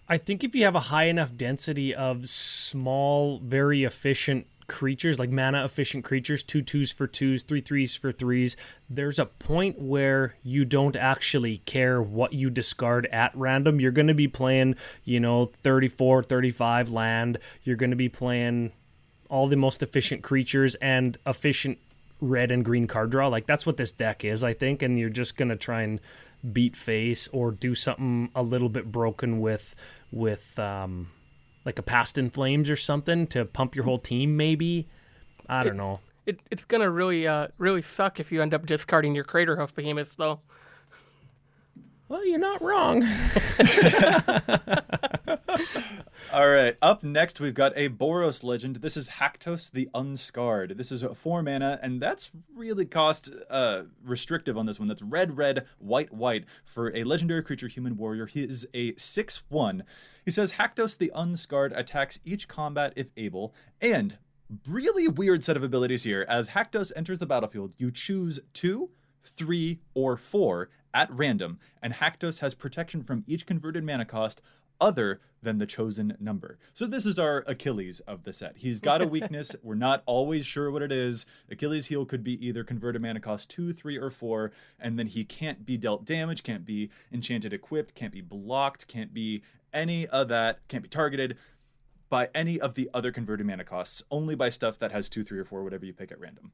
[0.07, 5.31] I think if you have a high enough density of small, very efficient creatures, like
[5.31, 8.57] mana efficient creatures, two twos for twos, three threes for threes,
[8.88, 13.81] there's a point where you don't actually care what you discard at random.
[13.81, 17.38] You're going to be playing, you know, 34, 35 land.
[17.64, 18.72] You're going to be playing
[19.28, 21.78] all the most efficient creatures and efficient
[22.20, 23.28] red and green card draw.
[23.28, 26.01] Like that's what this deck is, I think, and you're just going to try and
[26.53, 29.74] beat face or do something a little bit broken with
[30.12, 31.11] with um
[31.64, 34.36] like a past in flames or something to pump your whole team.
[34.36, 34.86] Maybe
[35.48, 36.00] I don't know.
[36.26, 40.16] It, it's gonna really uh, really suck if you end up discarding your Craterhoof Behemoths
[40.16, 40.40] though.
[42.09, 43.02] Well, you're not wrong.
[46.32, 48.76] All right, up next we've got a Boros legend.
[48.76, 50.78] This is Haktos the Unscarred.
[50.78, 54.88] This is four mana, and that's really cost uh, restrictive on this one.
[54.88, 58.24] That's red, red, white, white for a legendary creature human warrior.
[58.24, 59.84] He is a 6 1.
[60.24, 64.16] He says Haktos the Unscarred attacks each combat if able, and
[64.66, 66.24] really weird set of abilities here.
[66.26, 68.90] As Haktos enters the battlefield, you choose two,
[69.24, 74.41] three, or four at random, and Haktos has protection from each converted mana cost
[74.80, 76.59] other than the chosen number.
[76.72, 78.59] So this is our Achilles of the set.
[78.59, 79.55] He's got a weakness.
[79.62, 81.26] We're not always sure what it is.
[81.51, 85.24] Achilles heel could be either converted mana cost 2, 3 or 4 and then he
[85.24, 90.28] can't be dealt damage, can't be enchanted equipped, can't be blocked, can't be any of
[90.28, 91.36] that, can't be targeted
[92.09, 95.39] by any of the other converted mana costs, only by stuff that has 2, 3
[95.39, 96.53] or 4 whatever you pick at random.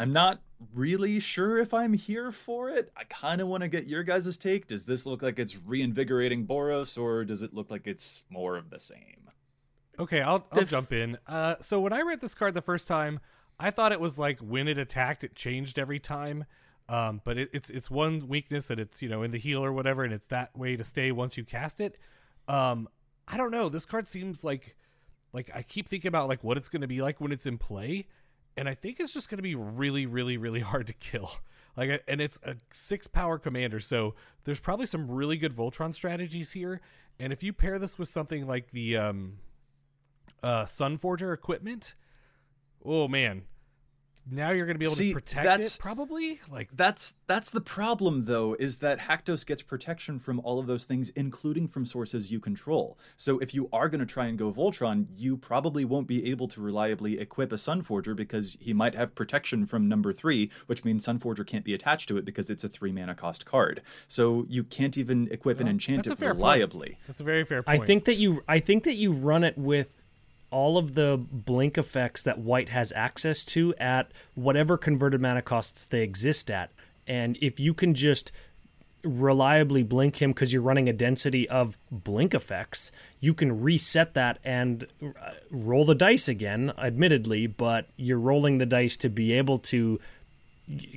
[0.00, 0.40] I'm not
[0.74, 2.90] really sure if I'm here for it.
[2.96, 4.66] I kind of want to get your guys' take.
[4.66, 8.70] Does this look like it's reinvigorating Boros, or does it look like it's more of
[8.70, 9.30] the same?
[9.98, 11.18] Okay, I'll, I'll This- jump in.
[11.26, 13.20] Uh, so when I read this card the first time,
[13.58, 16.44] I thought it was like when it attacked, it changed every time.
[16.88, 19.72] Um, but it, it's it's one weakness that it's you know in the heal or
[19.72, 21.96] whatever, and it's that way to stay once you cast it.
[22.48, 22.88] Um,
[23.28, 23.68] I don't know.
[23.68, 24.74] This card seems like
[25.32, 27.58] like I keep thinking about like what it's going to be like when it's in
[27.58, 28.08] play,
[28.60, 31.30] and I think it's just going to be really, really, really hard to kill.
[31.78, 36.52] Like, and it's a six power commander, so there's probably some really good Voltron strategies
[36.52, 36.82] here.
[37.18, 39.38] And if you pair this with something like the um,
[40.42, 41.94] uh, Sunforger equipment,
[42.84, 43.44] oh man,
[44.30, 45.80] now you're going to be able See, to protect that's- it.
[45.80, 50.66] Probably like That's that's the problem though, is that Haktos gets protection from all of
[50.66, 52.98] those things, including from sources you control.
[53.16, 56.48] So if you are going to try and go Voltron, you probably won't be able
[56.48, 61.06] to reliably equip a Sunforger because he might have protection from number three, which means
[61.06, 63.82] Sunforger can't be attached to it because it's a three mana cost card.
[64.08, 66.38] So you can't even equip and enchant that's a it fair point.
[66.38, 66.98] reliably.
[67.06, 69.56] that's a very fair point I think that you I think that you run it
[69.58, 70.02] with
[70.50, 75.86] all of the blink effects that white has access to at whatever converted mana costs
[75.86, 76.70] they exist at.
[77.06, 78.32] And if you can just
[79.02, 84.38] reliably blink him because you're running a density of blink effects, you can reset that
[84.44, 89.58] and uh, roll the dice again, admittedly, but you're rolling the dice to be able
[89.58, 89.98] to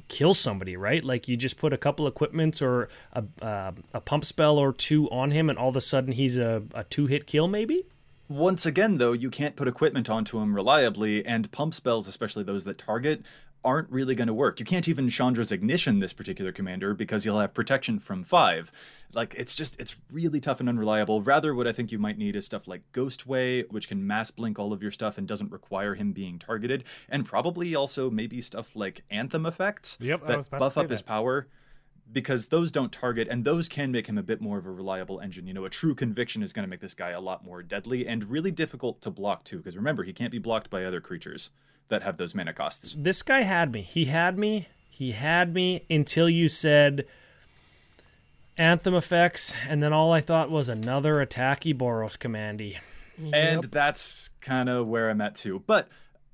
[0.07, 1.03] kill somebody, right?
[1.03, 5.09] Like you just put a couple equipments or a uh, a pump spell or two
[5.09, 7.85] on him, and all of a sudden he's a, a two hit kill, maybe.
[8.33, 12.63] Once again, though, you can't put equipment onto him reliably, and pump spells, especially those
[12.63, 13.21] that target,
[13.63, 14.59] aren't really going to work.
[14.59, 18.71] You can't even Chandra's Ignition this particular commander because he'll have protection from five.
[19.13, 21.21] Like, it's just, it's really tough and unreliable.
[21.21, 24.57] Rather, what I think you might need is stuff like Ghostway, which can mass blink
[24.57, 28.75] all of your stuff and doesn't require him being targeted, and probably also maybe stuff
[28.75, 31.47] like Anthem effects Yep, that was about to buff up his power
[32.13, 35.19] because those don't target and those can make him a bit more of a reliable
[35.19, 35.47] engine.
[35.47, 38.07] You know, a true conviction is going to make this guy a lot more deadly
[38.07, 41.49] and really difficult to block too because remember, he can't be blocked by other creatures
[41.89, 42.95] that have those mana costs.
[42.97, 43.81] This guy had me.
[43.81, 44.67] He had me.
[44.89, 47.05] He had me until you said
[48.57, 52.77] anthem effects, and then all I thought was another attacky Boros commandy.
[53.31, 55.63] And that's kind of where I'm at too.
[55.65, 55.87] But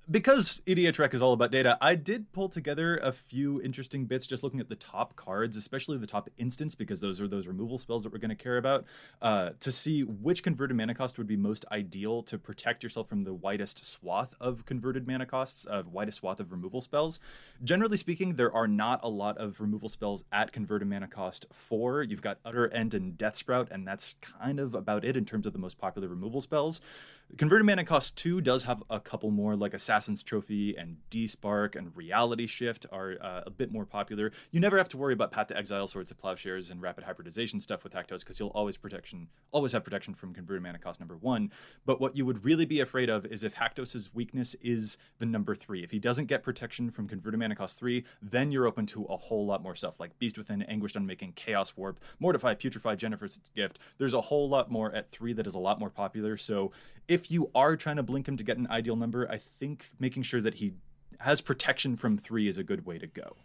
[0.10, 4.42] because EDHREC is all about data, I did pull together a few interesting bits just
[4.44, 8.04] looking at the top cards, especially the top instants, because those are those removal spells
[8.04, 8.86] that we're going to care about,
[9.22, 13.22] uh, to see which converted mana cost would be most ideal to protect yourself from
[13.22, 17.20] the widest swath of converted mana costs, uh, widest swath of removal spells.
[17.64, 22.02] Generally speaking, there are not a lot of removal spells at converted mana cost four.
[22.02, 25.54] You've got Utter End and Deathsprout, and that's kind of about it in terms of
[25.54, 26.82] the most popular removal spells.
[27.38, 31.96] Converted Mana Cost 2 does have a couple more, like Assassin's Trophy and Despark and
[31.96, 34.32] Reality Shift are uh, a bit more popular.
[34.52, 37.60] You never have to worry about Path to Exile, Swords of Plowshares, and Rapid Hybridization
[37.60, 41.16] stuff with Haktos because you'll always protection, always have protection from Converted Mana Cost number
[41.18, 41.52] 1.
[41.86, 45.54] But what you would really be afraid of is if Haktos's weakness is the number
[45.54, 45.84] 3.
[45.84, 49.18] If he doesn't get protection from Converted Mana Cost 3, then you're open to a
[49.18, 53.78] whole lot more stuff like Beast Within, Anguished Unmaking, Chaos Warp, Mortify, Putrefy, Generous Gift.
[54.00, 56.36] There's a whole lot more at 3 that is a lot more popular.
[56.36, 56.72] So
[57.10, 60.24] if you are trying to blink him to get an ideal number, I think making
[60.24, 60.74] sure that he
[61.20, 63.36] has protection from 3 is a good way to go.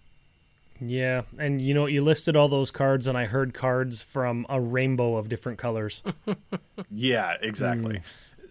[0.80, 4.60] Yeah, and you know you listed all those cards, and I heard cards from a
[4.60, 6.02] rainbow of different colors.
[6.90, 7.98] Yeah, exactly.
[7.98, 8.02] Hmm.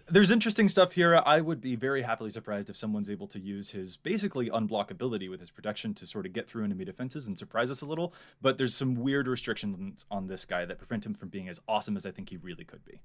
[0.06, 1.22] There's interesting stuff here.
[1.24, 5.40] I would be very happily surprised if someone's able to use his basically unblockability with
[5.40, 8.12] his protection to sort of get through enemy defenses and surprise us a little.
[8.42, 11.96] But there's some weird restrictions on this guy that prevent him from being as awesome
[11.96, 13.00] as I think he really could be.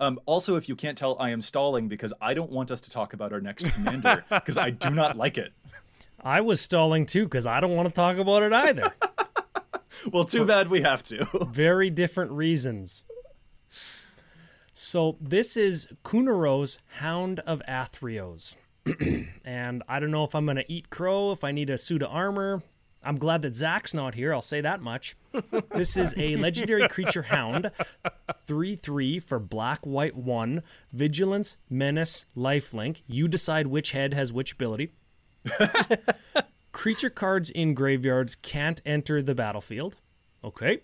[0.00, 2.90] Um, also, if you can't tell, I am stalling because I don't want us to
[2.90, 5.52] talk about our next commander because I do not like it.
[6.20, 8.92] I was stalling too because I don't want to talk about it either.
[10.12, 11.26] Well, too bad we have to.
[11.50, 13.04] Very different reasons.
[14.82, 18.56] So this is Kunoros Hound of Athreos.
[19.44, 22.02] and I don't know if I'm going to eat crow, if I need a suit
[22.02, 22.62] of armor.
[23.02, 25.18] I'm glad that Zach's not here, I'll say that much.
[25.74, 27.70] this is a legendary creature hound,
[28.46, 30.62] 3 3 for black, white 1,
[30.94, 33.02] vigilance, menace, lifelink.
[33.06, 34.92] You decide which head has which ability.
[36.72, 39.98] Creature cards in graveyards can't enter the battlefield.
[40.42, 40.80] Okay.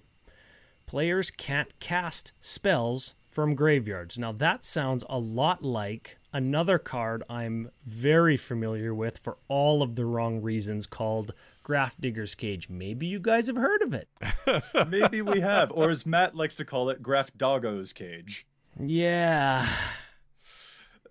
[0.84, 4.18] Players can't cast spells from graveyards.
[4.18, 9.94] Now, that sounds a lot like another card I'm very familiar with for all of
[9.94, 12.70] the wrong reasons called Grafdigger's Cage.
[12.70, 14.08] Maybe you guys have heard of it.
[14.88, 18.46] Maybe we have, or as Matt likes to call it, Graf Doggo's Cage.
[18.80, 19.68] Yeah.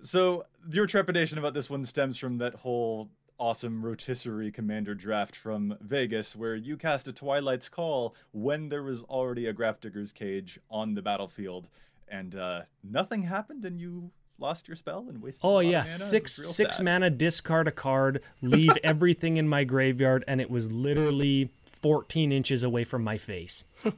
[0.01, 5.77] So, your trepidation about this one stems from that whole awesome rotisserie commander draft from
[5.79, 10.95] Vegas where you cast a Twilight's Call when there was already a Grafdigger's Cage on
[10.95, 11.69] the battlefield
[12.07, 15.87] and uh, nothing happened and you lost your spell and wasted Oh a yeah, mana.
[15.87, 16.83] Six six sad.
[16.85, 22.63] mana, discard a card, leave everything in my graveyard, and it was literally 14 inches
[22.63, 23.63] away from my face.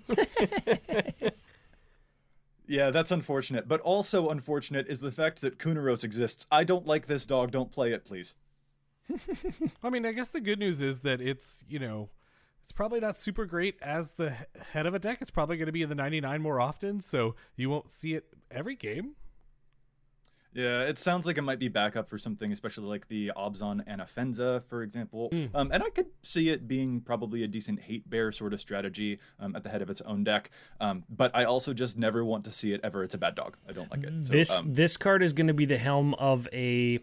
[2.67, 3.67] Yeah, that's unfortunate.
[3.67, 6.45] But also unfortunate is the fact that Kunoros exists.
[6.51, 7.51] I don't like this dog.
[7.51, 8.35] Don't play it, please.
[9.83, 12.09] I mean, I guess the good news is that it's, you know,
[12.67, 14.33] it's probably not super great as the
[14.73, 15.19] head of a deck.
[15.21, 18.25] It's probably going to be in the 99 more often, so you won't see it
[18.51, 19.15] every game.
[20.53, 24.65] Yeah, it sounds like it might be backup for something, especially like the Abzan Anafenza,
[24.65, 25.29] for example.
[25.53, 29.19] Um, and I could see it being probably a decent hate bear sort of strategy
[29.39, 30.49] um, at the head of its own deck.
[30.81, 33.03] Um, but I also just never want to see it ever.
[33.03, 33.55] It's a bad dog.
[33.69, 34.11] I don't like it.
[34.25, 36.99] So, this um, this card is going to be the helm of a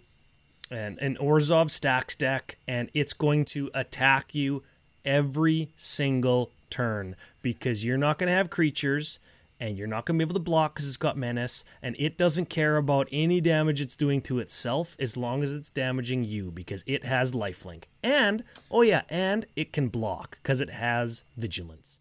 [0.70, 4.62] an, an Orzhov stacks deck, and it's going to attack you
[5.04, 9.18] every single turn because you're not going to have creatures.
[9.60, 12.18] And you're not going to be able to block because it's got menace, and it
[12.18, 16.50] doesn't care about any damage it's doing to itself as long as it's damaging you
[16.50, 17.84] because it has lifelink.
[18.02, 22.00] And, oh yeah, and it can block because it has vigilance.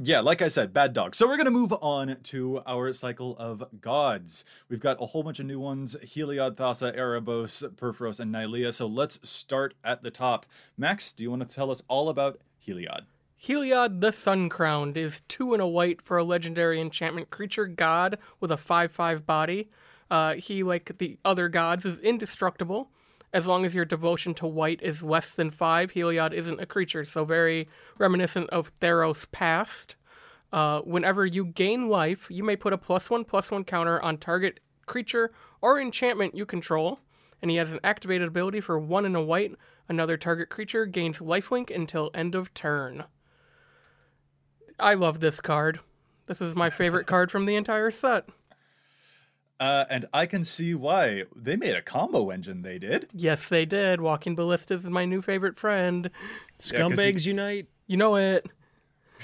[0.00, 1.14] Yeah, like I said, bad dog.
[1.14, 4.46] So we're going to move on to our cycle of gods.
[4.70, 8.72] We've got a whole bunch of new ones Heliod, Thassa, Erebos, Purphoros, and Nylea.
[8.72, 10.46] So let's start at the top.
[10.78, 13.02] Max, do you want to tell us all about Heliod?
[13.42, 18.16] Heliod the Sun Crowned is two and a white for a legendary enchantment creature god
[18.40, 19.68] with a 5 5 body.
[20.10, 22.91] Uh, he, like the other gods, is indestructible.
[23.32, 27.04] As long as your devotion to white is less than 5, Heliod isn't a creature,
[27.04, 27.66] so very
[27.98, 29.96] reminiscent of Theros past.
[30.52, 34.18] Uh, whenever you gain life, you may put a plus one plus one counter on
[34.18, 37.00] target creature or enchantment you control,
[37.40, 39.52] and he has an activated ability for one and a white.
[39.88, 43.04] Another target creature gains lifelink until end of turn.
[44.78, 45.80] I love this card.
[46.26, 48.28] This is my favorite card from the entire set.
[49.62, 52.62] Uh, and I can see why they made a combo engine.
[52.62, 53.06] They did.
[53.12, 54.00] Yes, they did.
[54.00, 56.10] Walking Ballistas is my new favorite friend.
[56.58, 57.68] Scumbags unite.
[57.86, 58.44] You know it.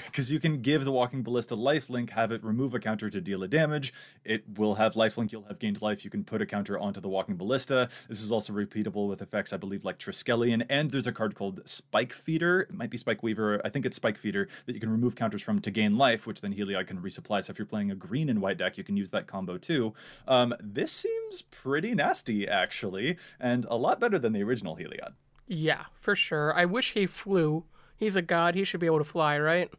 [0.05, 3.43] Because you can give the walking ballista lifelink have it remove a counter to deal
[3.43, 3.93] a damage
[4.23, 7.09] it will have lifelink you'll have gained life you can put a counter onto the
[7.09, 11.11] walking ballista this is also repeatable with effects i believe like triskelion and there's a
[11.11, 14.73] card called spike feeder it might be spike weaver i think it's spike feeder that
[14.73, 17.59] you can remove counters from to gain life which then heliod can resupply so if
[17.59, 19.93] you're playing a green and white deck you can use that combo too
[20.27, 25.13] um, this seems pretty nasty actually and a lot better than the original heliod
[25.47, 26.53] Yeah, for sure.
[26.55, 27.63] I wish he flew.
[27.97, 28.53] He's a god.
[28.53, 29.71] He should be able to fly, right?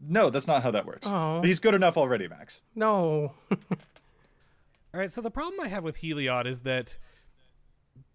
[0.00, 1.40] No that's not how that works Oh.
[1.42, 3.32] he's good enough already max No.
[4.94, 6.96] All right, so the problem I have with Heliod is that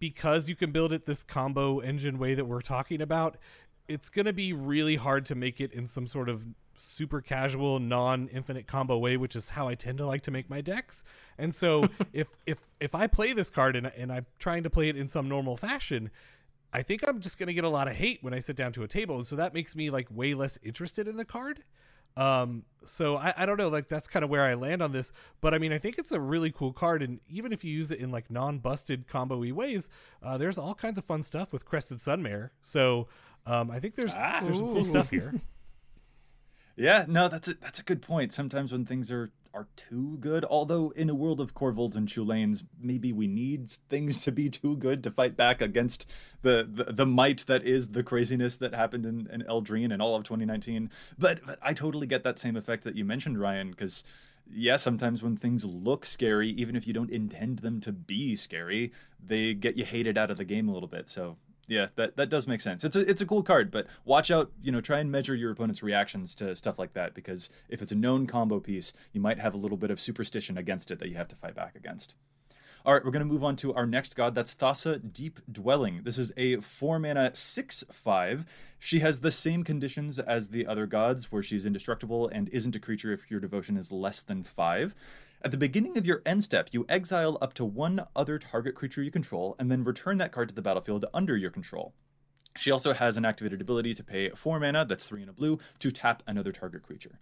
[0.00, 3.36] because you can build it this combo engine way that we're talking about,
[3.86, 7.78] it's going to be really hard to make it in some sort of super casual
[7.78, 11.04] non-infinite combo way, which is how I tend to like to make my decks.
[11.38, 14.88] And so if if if I play this card and and I'm trying to play
[14.88, 16.10] it in some normal fashion,
[16.72, 18.72] I think I'm just going to get a lot of hate when I sit down
[18.72, 21.62] to a table, and so that makes me like way less interested in the card.
[22.16, 25.12] Um, so I, I don't know, like that's kind of where I land on this,
[25.40, 27.90] but I mean, I think it's a really cool card, and even if you use
[27.90, 29.88] it in like non-busted combo-y ways,
[30.22, 32.50] uh, there's all kinds of fun stuff with Crested Sunmare.
[32.60, 33.08] So
[33.46, 35.34] um, I think there's there's some cool stuff here.
[36.74, 38.32] Yeah, no, that's a, that's a good point.
[38.32, 42.64] Sometimes when things are are too good, although in a world of Korvolds and Chulanes,
[42.80, 46.10] maybe we need things to be too good to fight back against
[46.42, 50.24] the the, the might that is the craziness that happened in, in and all of
[50.24, 50.90] 2019.
[51.18, 54.04] But but I totally get that same effect that you mentioned, Ryan, because
[54.50, 58.92] yeah, sometimes when things look scary, even if you don't intend them to be scary,
[59.24, 61.08] they get you hated out of the game a little bit.
[61.08, 61.36] So
[61.68, 62.84] yeah, that, that does make sense.
[62.84, 64.50] It's a it's a cool card, but watch out.
[64.62, 67.92] You know, try and measure your opponent's reactions to stuff like that because if it's
[67.92, 71.08] a known combo piece, you might have a little bit of superstition against it that
[71.08, 72.14] you have to fight back against.
[72.84, 74.34] All right, we're going to move on to our next god.
[74.34, 76.00] That's Thassa Deep Dwelling.
[76.02, 78.44] This is a 4 mana 6 5.
[78.80, 82.80] She has the same conditions as the other gods, where she's indestructible and isn't a
[82.80, 84.96] creature if your devotion is less than 5.
[85.44, 89.02] At the beginning of your end step, you exile up to one other target creature
[89.02, 91.94] you control, and then return that card to the battlefield under your control.
[92.56, 95.58] She also has an activated ability to pay 4 mana, that's 3 in a blue,
[95.80, 97.18] to tap another target creature.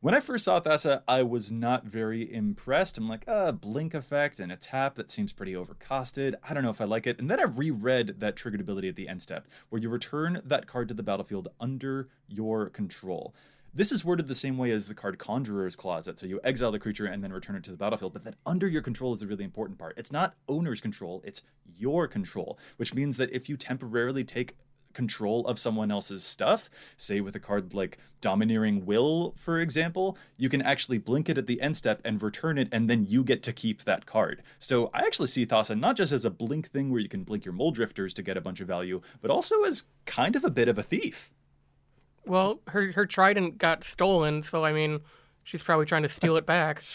[0.00, 2.96] When I first saw Thassa, I was not very impressed.
[2.96, 6.36] I'm like, ah, blink effect and a tap that seems pretty overcosted.
[6.48, 7.18] I don't know if I like it.
[7.18, 10.68] And then I reread that triggered ability at the end step, where you return that
[10.68, 13.34] card to the battlefield under your control.
[13.74, 16.18] This is worded the same way as the card Conjurer's Closet.
[16.18, 18.12] So you exile the creature and then return it to the battlefield.
[18.12, 19.98] But then under your control is a really important part.
[19.98, 21.42] It's not owner's control, it's
[21.76, 24.56] your control, which means that if you temporarily take
[24.94, 30.48] control of someone else's stuff, say with a card like Domineering Will, for example, you
[30.48, 33.42] can actually blink it at the end step and return it, and then you get
[33.44, 34.42] to keep that card.
[34.58, 37.44] So I actually see Thassa not just as a blink thing where you can blink
[37.44, 40.68] your Mulldrifters to get a bunch of value, but also as kind of a bit
[40.68, 41.30] of a thief.
[42.28, 45.00] Well, her her trident got stolen, so I mean,
[45.44, 46.82] she's probably trying to steal it back.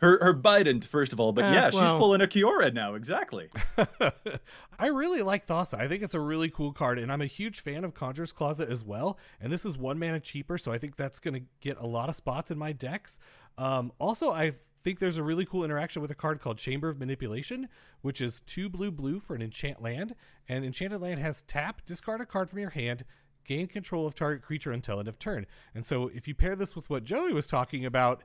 [0.00, 3.48] Her her Bident, first of all, but Uh, yeah, she's pulling a Kiora now, exactly.
[4.78, 5.78] I really like Thassa.
[5.78, 8.68] I think it's a really cool card, and I'm a huge fan of Conjurer's Closet
[8.68, 9.18] as well.
[9.40, 12.08] And this is one mana cheaper, so I think that's going to get a lot
[12.10, 13.18] of spots in my decks.
[13.56, 16.98] Um, also, I think there's a really cool interaction with a card called Chamber of
[16.98, 17.68] Manipulation,
[18.02, 20.14] which is two blue blue for an enchant land.
[20.48, 23.04] And enchanted land has tap, discard a card from your hand,
[23.44, 25.46] gain control of target creature until end of turn.
[25.74, 28.22] And so if you pair this with what Joey was talking about,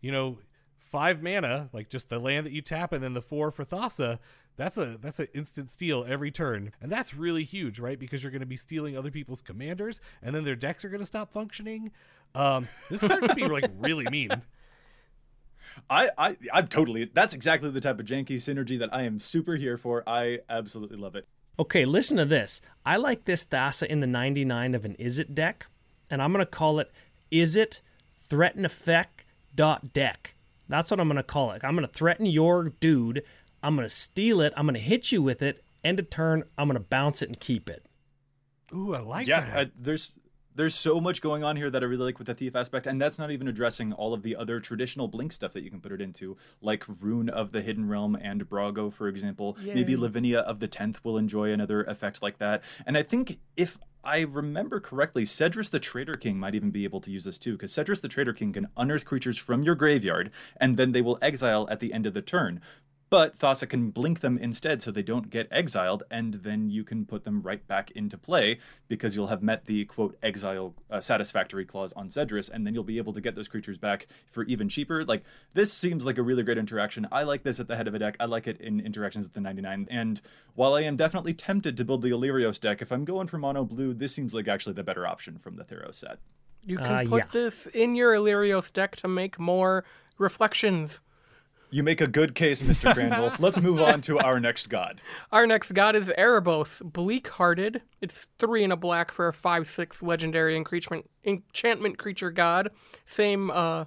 [0.00, 0.38] you know,
[0.90, 4.18] five mana, like just the land that you tap, and then the four for Thassa.
[4.56, 7.98] That's a that's an instant steal every turn, and that's really huge, right?
[7.98, 11.00] Because you're going to be stealing other people's commanders, and then their decks are going
[11.00, 11.92] to stop functioning.
[12.34, 14.30] Um, this card could be like really mean.
[15.88, 19.54] I, I I'm totally that's exactly the type of janky synergy that I am super
[19.56, 20.02] here for.
[20.06, 21.26] I absolutely love it.
[21.60, 22.62] Okay, listen to this.
[22.86, 25.66] I like this Thassa in the 99 of an Is It deck,
[26.08, 26.90] and I'm going to call it
[27.30, 27.82] Is It
[28.18, 30.32] Threaten Effect dot deck.
[30.70, 31.62] That's what I'm going to call it.
[31.62, 33.22] I'm going to threaten your dude.
[33.62, 34.54] I'm going to steal it.
[34.56, 35.62] I'm going to hit you with it.
[35.84, 36.44] End of turn.
[36.56, 37.84] I'm going to bounce it and keep it.
[38.74, 39.54] Ooh, I like yeah, that.
[39.54, 40.14] Yeah, there's
[40.54, 43.00] there's so much going on here that I really like with the thief aspect, and
[43.00, 45.92] that's not even addressing all of the other traditional blink stuff that you can put
[45.92, 49.56] it into, like Roon of the Hidden Realm and Brago, for example.
[49.74, 52.62] Maybe Lavinia of the Tenth will enjoy another effect like that.
[52.84, 57.00] And I think if I remember correctly, Sedris the Traitor King might even be able
[57.02, 60.30] to use this too, because Sedris the Traitor King can unearth creatures from your graveyard,
[60.56, 62.60] and then they will exile at the end of the turn.
[63.10, 67.04] But Thassa can blink them instead so they don't get exiled, and then you can
[67.04, 71.64] put them right back into play because you'll have met the quote exile uh, satisfactory
[71.64, 74.68] clause on Sedris, and then you'll be able to get those creatures back for even
[74.68, 75.04] cheaper.
[75.04, 77.08] Like, this seems like a really great interaction.
[77.10, 78.16] I like this at the head of a deck.
[78.20, 79.88] I like it in interactions with the 99.
[79.90, 80.20] And
[80.54, 83.64] while I am definitely tempted to build the Alirios deck, if I'm going for mono
[83.64, 86.20] blue, this seems like actually the better option from the Theros set.
[86.64, 87.28] You can Uh, put yeah.
[87.32, 89.84] this in your Alirios deck to make more
[90.16, 91.00] reflections.
[91.72, 92.92] You make a good case, Mr.
[92.94, 93.32] Crandall.
[93.38, 95.00] Let's move on to our next god.
[95.30, 97.82] Our next god is Erebos, Bleak Hearted.
[98.00, 102.70] It's three and a black for a 5 6 legendary enchantment, enchantment creature god.
[103.06, 103.84] Same uh,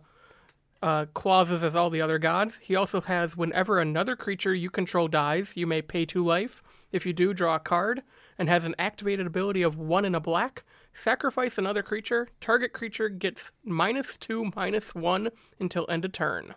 [0.81, 2.59] uh, clauses as all the other gods.
[2.59, 6.63] He also has whenever another creature you control dies, you may pay two life.
[6.91, 8.03] If you do, draw a card,
[8.37, 10.63] and has an activated ability of one in a black.
[10.93, 12.29] Sacrifice another creature.
[12.39, 15.29] Target creature gets minus two, minus one
[15.59, 16.53] until end of turn.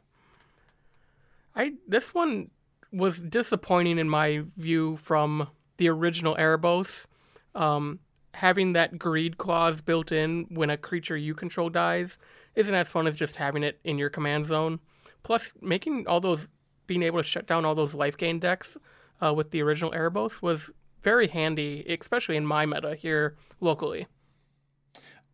[1.57, 2.51] I this one
[2.93, 5.49] was disappointing in my view from
[5.79, 7.07] the original Erebos.
[7.55, 8.01] Um,
[8.35, 12.19] having that greed clause built in when a creature you control dies
[12.55, 14.79] isn't as fun as just having it in your command zone.
[15.23, 16.51] Plus, making all those,
[16.87, 18.77] being able to shut down all those life gain decks
[19.23, 20.71] uh, with the original Erebos was
[21.03, 24.07] very handy, especially in my meta here locally.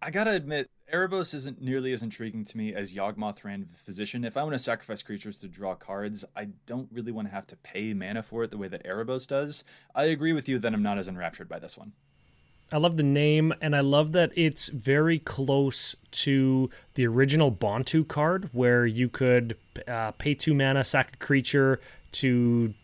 [0.01, 4.25] I gotta admit, Erebos isn't nearly as intriguing to me as Yawgmoth Thran Physician.
[4.25, 7.47] If I want to sacrifice creatures to draw cards, I don't really want to have
[7.47, 9.65] to pay mana for it the way that Erebos does.
[9.95, 11.93] I agree with you that I'm not as enraptured by this one.
[12.71, 18.05] I love the name, and I love that it's very close to the original Bantu
[18.05, 19.57] card, where you could
[19.89, 21.81] uh, pay two mana, sack a creature
[22.13, 22.75] to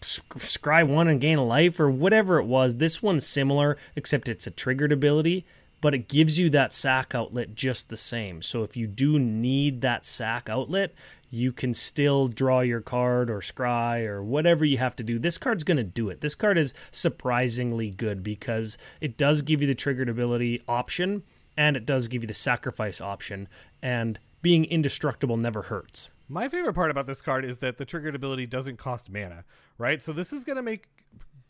[0.00, 2.76] sc- scry one and gain a life, or whatever it was.
[2.76, 5.44] This one's similar, except it's a triggered ability.
[5.80, 8.42] But it gives you that sack outlet just the same.
[8.42, 10.92] So if you do need that sack outlet,
[11.30, 15.18] you can still draw your card or scry or whatever you have to do.
[15.18, 16.20] This card's going to do it.
[16.20, 21.24] This card is surprisingly good because it does give you the triggered ability option
[21.56, 23.48] and it does give you the sacrifice option.
[23.82, 26.08] And being indestructible never hurts.
[26.28, 29.44] My favorite part about this card is that the triggered ability doesn't cost mana,
[29.76, 30.02] right?
[30.02, 30.86] So this is going to make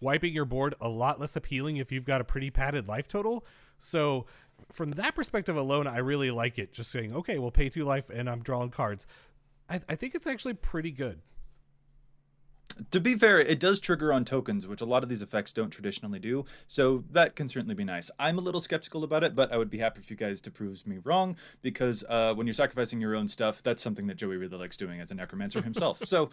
[0.00, 3.44] wiping your board a lot less appealing if you've got a pretty padded life total.
[3.84, 4.26] So
[4.72, 6.72] from that perspective alone, I really like it.
[6.72, 9.06] Just saying, okay, we'll pay two life and I'm drawing cards.
[9.68, 11.20] I, I think it's actually pretty good.
[12.90, 15.70] To be fair, it does trigger on tokens, which a lot of these effects don't
[15.70, 18.10] traditionally do, so that can certainly be nice.
[18.18, 20.50] I'm a little skeptical about it, but I would be happy for you guys to
[20.50, 24.38] prove me wrong, because uh, when you're sacrificing your own stuff, that's something that Joey
[24.38, 26.02] really likes doing as a necromancer himself.
[26.04, 26.30] so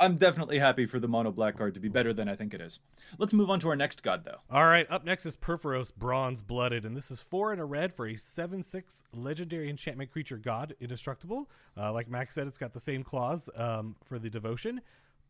[0.00, 2.60] I'm definitely happy for the mono black card to be better than I think it
[2.60, 2.78] is.
[3.18, 4.38] Let's move on to our next god, though.
[4.48, 7.92] All right, up next is Purphoros Bronze Blooded, and this is four and a red
[7.92, 11.50] for a 7 6 legendary enchantment creature god, indestructible.
[11.76, 14.80] Uh, like Max said, it's got the same clause um, for the devotion.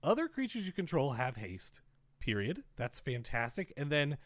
[0.02, 1.80] Other creatures you control have haste,
[2.20, 2.62] period.
[2.76, 3.72] That's fantastic.
[3.76, 4.18] And then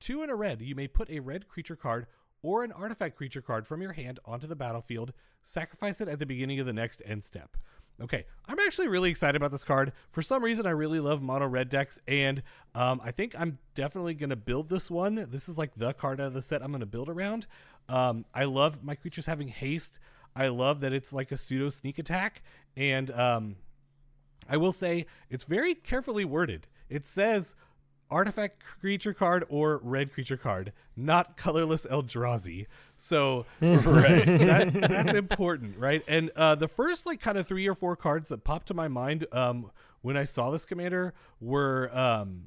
[0.00, 2.06] two in a red, you may put a red creature card
[2.42, 6.26] or an artifact creature card from your hand onto the battlefield, sacrifice it at the
[6.26, 7.56] beginning of the next end step.
[8.02, 9.92] Okay, I'm actually really excited about this card.
[10.10, 12.42] For some reason, I really love mono red decks, and
[12.74, 15.28] um, I think I'm definitely going to build this one.
[15.30, 17.46] This is like the card out of the set I'm going to build around.
[17.88, 20.00] Um, I love my creatures having haste.
[20.34, 22.42] I love that it's like a pseudo sneak attack,
[22.76, 23.56] and um,
[24.48, 26.66] I will say it's very carefully worded.
[26.88, 27.54] It says
[28.14, 32.66] artifact creature card or red creature card, not colorless Eldrazi.
[32.96, 34.24] So right.
[34.24, 36.02] that, that's important, right?
[36.06, 38.88] And uh, the first like kind of three or four cards that popped to my
[38.88, 39.70] mind um,
[40.02, 42.44] when I saw this commander were um,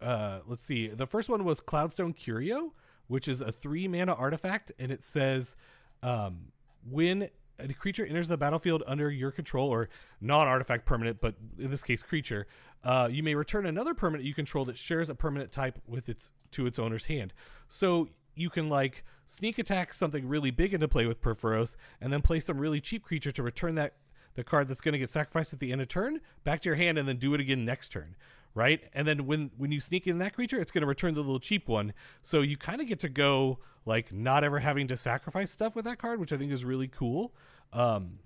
[0.00, 0.88] uh, let's see.
[0.88, 2.72] The first one was Cloudstone Curio,
[3.06, 5.56] which is a three mana artifact, and it says
[6.02, 6.52] um,
[6.88, 7.28] when
[7.70, 9.88] a creature enters the battlefield under your control or
[10.20, 12.46] non-artifact permanent, but in this case creature,
[12.84, 16.32] uh, you may return another permanent you control that shares a permanent type with its
[16.50, 17.32] to its owner's hand.
[17.68, 22.22] So you can like sneak attack something really big into play with Purphoros, and then
[22.22, 23.94] play some really cheap creature to return that
[24.34, 26.76] the card that's going to get sacrificed at the end of turn back to your
[26.76, 28.16] hand, and then do it again next turn
[28.54, 28.82] right?
[28.92, 31.40] And then when when you sneak in that creature, it's going to return the little
[31.40, 31.92] cheap one.
[32.20, 35.84] So you kind of get to go like not ever having to sacrifice stuff with
[35.84, 37.32] that card, which I think is really cool.
[37.72, 38.18] Um,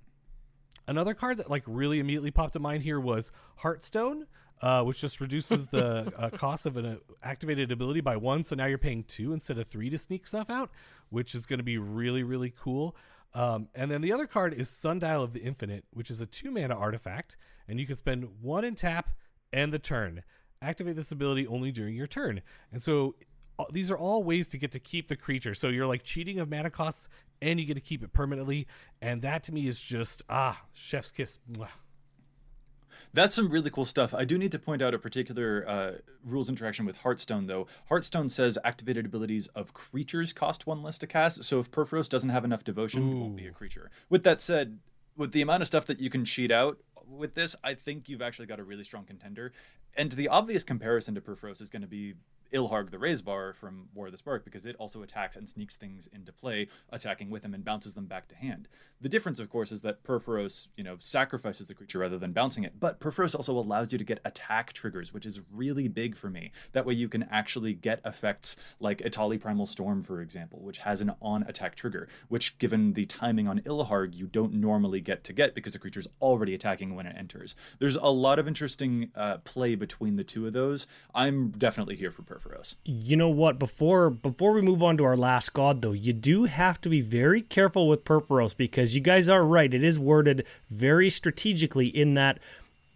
[0.86, 3.30] another card that like really immediately popped to mind here was
[3.62, 4.26] Heartstone.
[4.62, 8.42] Uh, which just reduces the uh, cost of an uh, activated ability by one.
[8.42, 10.70] So now you're paying two instead of three to sneak stuff out,
[11.10, 12.96] which is going to be really, really cool.
[13.34, 16.50] Um, and then the other card is Sundial of the Infinite, which is a two
[16.50, 17.36] mana artifact,
[17.68, 19.10] and you can spend one in tap
[19.52, 20.22] and the turn.
[20.62, 22.40] Activate this ability only during your turn.
[22.72, 23.14] And so
[23.58, 25.54] uh, these are all ways to get to keep the creature.
[25.54, 27.08] So you're like cheating of mana costs
[27.40, 28.66] and you get to keep it permanently.
[29.00, 31.38] And that to me is just, ah, chef's kiss.
[31.50, 31.68] Mwah.
[33.12, 34.12] That's some really cool stuff.
[34.12, 37.66] I do need to point out a particular uh, rules interaction with Heartstone, though.
[37.90, 41.44] Heartstone says activated abilities of creatures cost one less to cast.
[41.44, 43.12] So if Purphoros doesn't have enough devotion, Ooh.
[43.12, 43.90] it won't be a creature.
[44.10, 44.78] With that said,
[45.16, 46.78] with the amount of stuff that you can cheat out
[47.08, 49.52] with this, I think you've actually got a really strong contender.
[49.96, 52.14] And the obvious comparison to Purphoros is going to be
[52.52, 56.08] Ilharg the Raze-Boar from War of the Spark because it also attacks and sneaks things
[56.12, 58.68] into play, attacking with him and bounces them back to hand.
[59.00, 62.64] The difference, of course, is that Purphoros, you know, sacrifices the creature rather than bouncing
[62.64, 62.78] it.
[62.78, 66.52] But Purphoros also allows you to get attack triggers, which is really big for me.
[66.72, 71.00] That way you can actually get effects like Etali Primal Storm, for example, which has
[71.00, 75.54] an on-attack trigger, which given the timing on Ilharg, you don't normally get to get
[75.54, 77.54] because the creature's already attacking when it enters.
[77.78, 80.86] There's a lot of interesting uh, play between the two of those.
[81.14, 82.76] I'm definitely here for Purphoros.
[82.84, 83.58] You know what?
[83.58, 87.00] Before before we move on to our last god, though, you do have to be
[87.00, 89.72] very careful with Purphoros because you guys are right.
[89.72, 92.38] It is worded very strategically in that.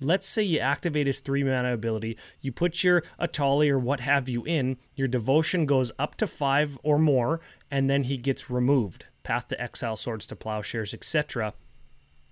[0.02, 4.30] Let's say you activate his three mana ability, you put your Etali or what have
[4.30, 9.04] you in, your devotion goes up to five or more, and then he gets removed.
[9.24, 11.52] Path to Exile, Swords to Plowshares, etc.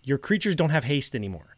[0.02, 1.57] Your creatures don't have haste anymore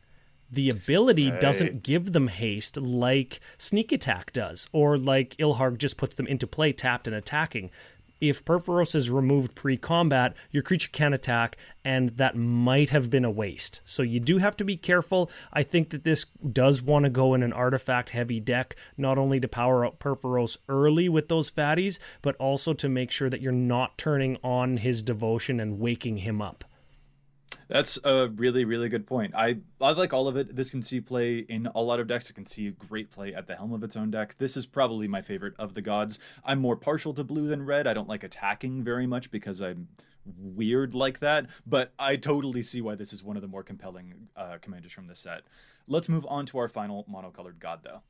[0.50, 1.40] the ability right.
[1.40, 6.46] doesn't give them haste like sneak attack does, or like Ilharg just puts them into
[6.46, 7.70] play tapped and attacking.
[8.20, 13.24] If Purphoros is removed pre combat, your creature can attack, and that might have been
[13.24, 13.80] a waste.
[13.86, 15.30] So you do have to be careful.
[15.54, 19.40] I think that this does want to go in an artifact heavy deck, not only
[19.40, 23.52] to power up Purphoros early with those fatties, but also to make sure that you're
[23.52, 26.64] not turning on his devotion and waking him up.
[27.70, 29.32] That's a really, really good point.
[29.36, 30.56] I I like all of it.
[30.56, 32.28] This can see play in a lot of decks.
[32.28, 34.36] It can see great play at the helm of its own deck.
[34.38, 36.18] This is probably my favorite of the gods.
[36.44, 37.86] I'm more partial to blue than red.
[37.86, 39.86] I don't like attacking very much because I'm
[40.36, 41.48] weird like that.
[41.64, 45.06] But I totally see why this is one of the more compelling uh, commanders from
[45.06, 45.44] this set.
[45.86, 48.02] Let's move on to our final monocolored god, though.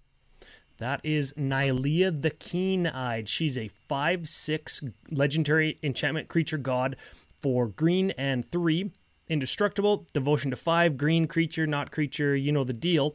[0.79, 3.29] That is Nylea the Keen Eyed.
[3.29, 4.81] She's a 5 6
[5.11, 6.97] legendary enchantment creature god
[7.37, 8.91] for green and 3.
[9.31, 13.15] Indestructible, devotion to 5, green creature, not creature, you know the deal.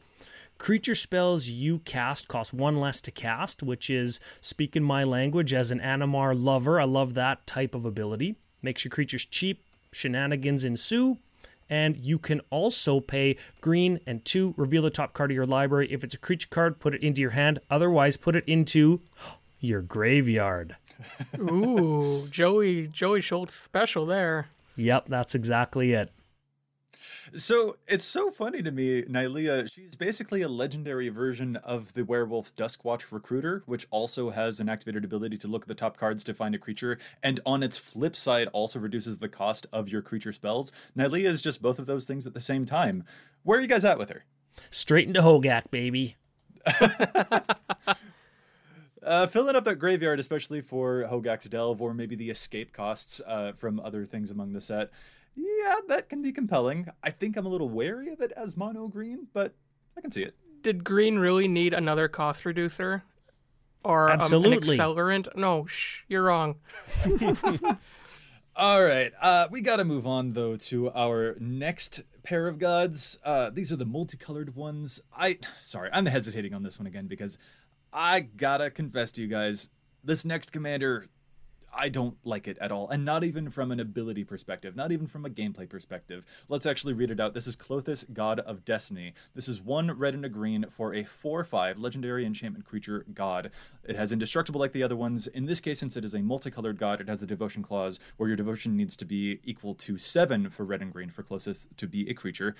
[0.56, 5.70] Creature spells you cast cost one less to cast, which is speaking my language as
[5.70, 6.80] an Animar lover.
[6.80, 8.36] I love that type of ability.
[8.62, 9.62] Makes your creatures cheap,
[9.92, 11.18] shenanigans ensue,
[11.68, 15.92] and you can also pay green and two, reveal the top card of your library.
[15.92, 17.58] If it's a creature card, put it into your hand.
[17.68, 19.02] Otherwise, put it into
[19.60, 20.76] your graveyard.
[21.38, 24.48] Ooh, Joey Joey Schultz special there.
[24.76, 26.10] Yep, that's exactly it.
[27.34, 29.70] So it's so funny to me, Nylea.
[29.72, 35.04] She's basically a legendary version of the werewolf Duskwatch Recruiter, which also has an activated
[35.04, 38.14] ability to look at the top cards to find a creature, and on its flip
[38.16, 40.70] side, also reduces the cost of your creature spells.
[40.96, 43.04] Nylea is just both of those things at the same time.
[43.42, 44.24] Where are you guys at with her?
[44.70, 46.16] Straight into Hogak, baby.
[49.06, 53.52] Uh, filling up that graveyard, especially for Hogak's Delve or maybe the escape costs uh,
[53.52, 54.90] from other things among the set,
[55.36, 56.88] yeah, that can be compelling.
[57.04, 59.54] I think I'm a little wary of it as mono green, but
[59.96, 60.34] I can see it.
[60.62, 63.04] Did green really need another cost reducer?
[63.84, 64.76] Or um, an Absolutely.
[64.76, 65.36] accelerant?
[65.36, 66.56] No, shh, you're wrong.
[68.56, 73.18] All right, uh, we got to move on though to our next pair of gods.
[73.22, 75.00] Uh, these are the multicolored ones.
[75.16, 77.38] I sorry, I'm hesitating on this one again because
[77.98, 79.70] I gotta confess to you guys,
[80.04, 81.06] this next commander,
[81.72, 85.06] I don't like it at all, and not even from an ability perspective, not even
[85.06, 86.26] from a gameplay perspective.
[86.46, 87.32] Let's actually read it out.
[87.32, 89.14] This is Klothys, God of Destiny.
[89.34, 93.50] This is one red and a green for a 4 5 legendary enchantment creature god.
[93.82, 95.26] It has indestructible like the other ones.
[95.26, 98.28] In this case, since it is a multicolored god, it has the devotion clause where
[98.28, 101.86] your devotion needs to be equal to 7 for red and green for Klothys to
[101.86, 102.54] be a creature.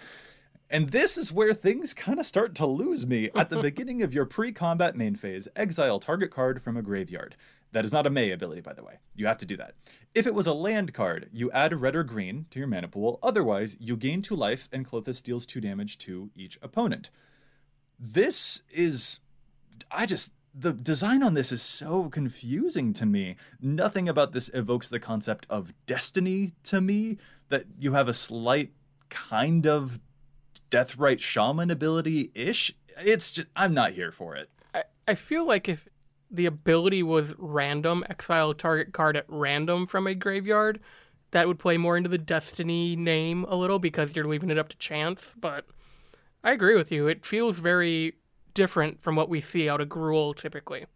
[0.69, 3.31] And this is where things kind of start to lose me.
[3.35, 7.37] At the beginning of your pre combat main phase, exile target card from a graveyard.
[7.73, 8.99] That is not a May ability, by the way.
[9.15, 9.75] You have to do that.
[10.15, 13.19] If it was a land card, you add red or green to your mana pool.
[13.23, 17.11] Otherwise, you gain two life and Klothys deals two damage to each opponent.
[17.99, 19.21] This is.
[19.91, 20.33] I just.
[20.59, 23.37] The design on this is so confusing to me.
[23.61, 27.19] Nothing about this evokes the concept of destiny to me.
[27.51, 28.73] That you have a slight
[29.11, 30.01] kind of
[30.71, 32.75] Deathrite Shaman ability ish.
[32.99, 33.49] It's just.
[33.57, 34.51] I'm not here for it.
[34.75, 35.89] I, I feel like if
[36.31, 40.81] the ability was random, exile target card at random from a graveyard,
[41.31, 44.69] that would play more into the Destiny name a little because you're leaving it up
[44.71, 45.35] to chance.
[45.39, 45.67] But
[46.43, 47.07] I agree with you.
[47.07, 48.15] It feels very
[48.55, 50.87] different from what we see out of Gruul typically.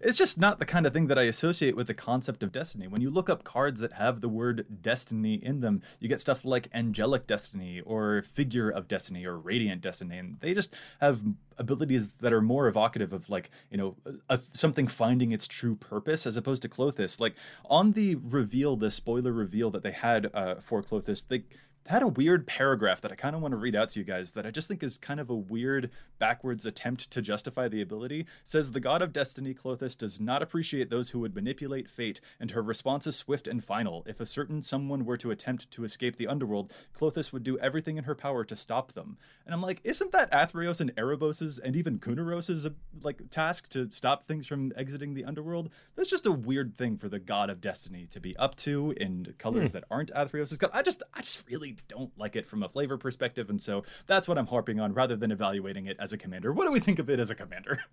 [0.00, 2.86] It's just not the kind of thing that I associate with the concept of destiny.
[2.86, 6.44] When you look up cards that have the word destiny in them, you get stuff
[6.44, 11.20] like angelic destiny or figure of destiny or radiant destiny, and they just have
[11.58, 13.96] abilities that are more evocative of like you know
[14.28, 17.20] a, something finding its true purpose as opposed to Klothys.
[17.20, 17.36] Like
[17.66, 21.44] on the reveal, the spoiler reveal that they had uh, for Klothys, they
[21.86, 24.32] had a weird paragraph that I kind of want to read out to you guys
[24.32, 28.20] that I just think is kind of a weird backwards attempt to justify the ability.
[28.20, 32.20] It says the god of destiny Klothys does not appreciate those who would manipulate fate,
[32.38, 34.04] and her response is swift and final.
[34.06, 37.96] If a certain someone were to attempt to escape the underworld, Klothys would do everything
[37.96, 39.18] in her power to stop them.
[39.44, 42.68] And I'm like, isn't that Athreos and Erebos's and even Kunoros's
[43.02, 45.70] like task to stop things from exiting the underworld?
[45.96, 49.34] That's just a weird thing for the god of destiny to be up to in
[49.38, 49.74] colors Hmm.
[49.78, 50.58] that aren't Athreos's.
[50.72, 54.28] I just I just really don't like it from a flavor perspective, and so that's
[54.28, 56.52] what I'm harping on rather than evaluating it as a commander.
[56.52, 57.80] What do we think of it as a commander?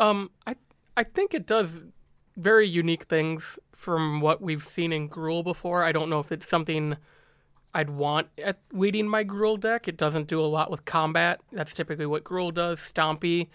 [0.00, 0.54] Um, I
[0.96, 1.82] I think it does
[2.36, 5.82] very unique things from what we've seen in Gruul before.
[5.82, 6.96] I don't know if it's something
[7.74, 9.88] I'd want at leading my Gruul deck.
[9.88, 11.40] It doesn't do a lot with combat.
[11.52, 13.48] That's typically what Gruul does, Stompy.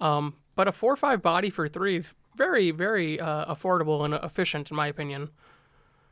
[0.00, 4.70] Um, but a four five body for three is very very uh, affordable and efficient
[4.70, 5.30] in my opinion.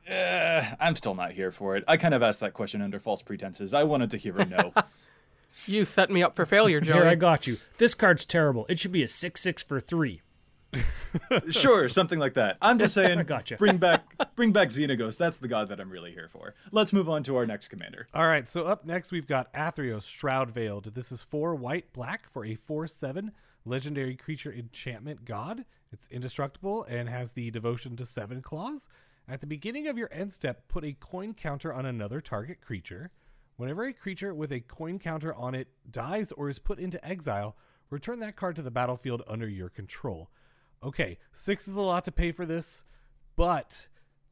[0.09, 1.85] Uh, I'm still not here for it.
[1.89, 3.75] I kind of asked that question under false pretenses.
[3.75, 4.73] I wanted to hear a no.
[5.65, 6.99] You set me up for failure, Joey.
[6.99, 7.57] Here, I got you.
[7.79, 8.67] This card's terrible.
[8.69, 10.21] It should be a 6 6 for 3.
[11.49, 12.59] sure, something like that.
[12.61, 13.57] I'm just saying, gotcha.
[13.57, 14.05] bring back,
[14.37, 15.17] bring back Xenagos.
[15.17, 16.55] That's the god that I'm really here for.
[16.73, 18.07] Let's move on to our next commander.
[18.15, 20.95] All right, so up next we've got Athreos Shroud Veiled.
[20.95, 23.33] This is four white black for a four seven
[23.65, 25.65] legendary creature enchantment god.
[25.93, 28.89] It's indestructible and has the devotion to seven clause.
[29.29, 33.11] At the beginning of your end step, put a coin counter on another target creature.
[33.57, 37.57] Whenever a creature with a coin counter on it dies or is put into exile,
[37.91, 40.31] return that card to the battlefield under your control.
[40.83, 42.85] Okay, six is a lot to pay for this,
[43.35, 43.89] but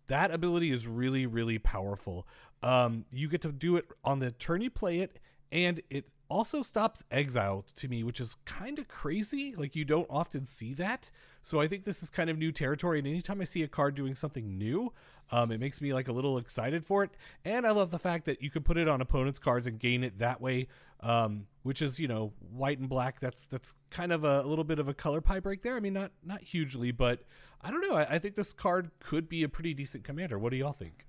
[0.06, 2.28] that ability is really, really powerful.
[2.62, 5.18] Um, you get to do it on the turn you play it,
[5.54, 9.54] and it also stops exile to me, which is kind of crazy.
[9.56, 11.12] Like you don't often see that.
[11.42, 12.98] So I think this is kind of new territory.
[12.98, 14.92] And anytime I see a card doing something new,
[15.30, 17.10] um, it makes me like a little excited for it.
[17.44, 20.02] And I love the fact that you can put it on opponents' cards and gain
[20.02, 20.66] it that way.
[21.00, 23.20] Um, which is you know white and black.
[23.20, 25.76] That's that's kind of a, a, little bit of a color pie break there.
[25.76, 27.24] I mean, not not hugely, but
[27.60, 27.94] I don't know.
[27.94, 30.38] I, I think this card could be a pretty decent commander.
[30.38, 31.06] What do y'all think?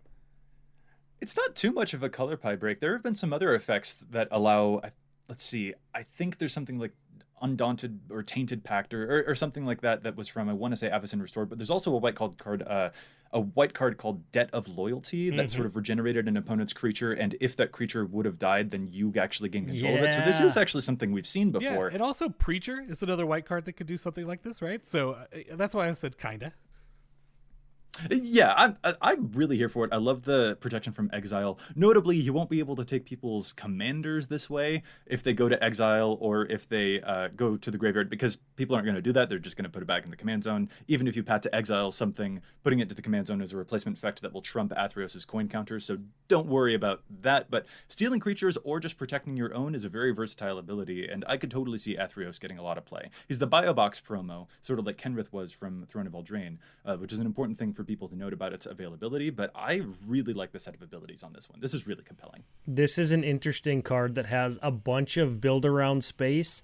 [1.21, 2.79] It's not too much of a color pie break.
[2.79, 4.81] There have been some other effects that allow.
[5.27, 5.73] Let's see.
[5.93, 6.93] I think there's something like
[7.41, 10.71] Undaunted or Tainted Pact or, or, or, something like that that was from I want
[10.71, 12.91] to say Avacyn Restored, but there's also a white card card uh,
[13.33, 15.47] a white card called Debt of Loyalty that mm-hmm.
[15.47, 19.13] sort of regenerated an opponent's creature, and if that creature would have died, then you
[19.17, 19.99] actually gain control yeah.
[19.99, 20.13] of it.
[20.13, 21.89] So this is actually something we've seen before.
[21.89, 24.87] Yeah, and also Preacher is another white card that could do something like this, right?
[24.87, 26.53] So uh, that's why I said kinda.
[28.09, 29.93] Yeah, I'm I'm really here for it.
[29.93, 31.59] I love the protection from exile.
[31.75, 35.63] Notably, you won't be able to take people's commanders this way if they go to
[35.63, 39.13] exile or if they uh, go to the graveyard because people aren't going to do
[39.13, 39.29] that.
[39.29, 40.69] They're just going to put it back in the command zone.
[40.87, 43.57] Even if you pat to exile something, putting it to the command zone is a
[43.57, 45.79] replacement effect that will trump Athreos's coin counter.
[45.79, 47.49] So don't worry about that.
[47.49, 51.37] But stealing creatures or just protecting your own is a very versatile ability, and I
[51.37, 53.09] could totally see Athreos getting a lot of play.
[53.27, 57.13] He's the Buy-a-Box promo, sort of like Kenrith was from Throne of Eldraine, uh, which
[57.13, 60.51] is an important thing for people to note about its availability, but I really like
[60.51, 61.59] the set of abilities on this one.
[61.59, 62.43] This is really compelling.
[62.67, 66.61] This is an interesting card that has a bunch of build around space,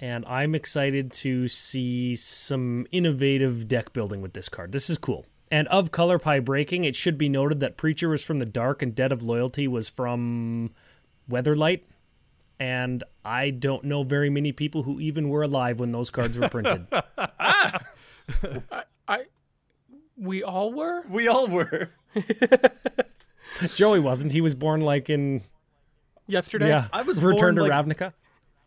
[0.00, 4.72] and I'm excited to see some innovative deck building with this card.
[4.72, 5.26] This is cool.
[5.50, 8.82] And of color pie breaking, it should be noted that Preacher was from the dark
[8.82, 10.70] and Debt of Loyalty was from
[11.30, 11.82] Weatherlight.
[12.60, 16.48] And I don't know very many people who even were alive when those cards were
[16.48, 16.86] printed.
[16.92, 17.80] ah!
[18.70, 19.24] I, I
[20.18, 21.02] we all were?
[21.08, 21.90] We all were.
[23.74, 24.32] Joey wasn't.
[24.32, 25.42] He was born like in
[26.26, 26.68] yesterday.
[26.68, 28.12] Yeah, I was returned to like, Ravnica.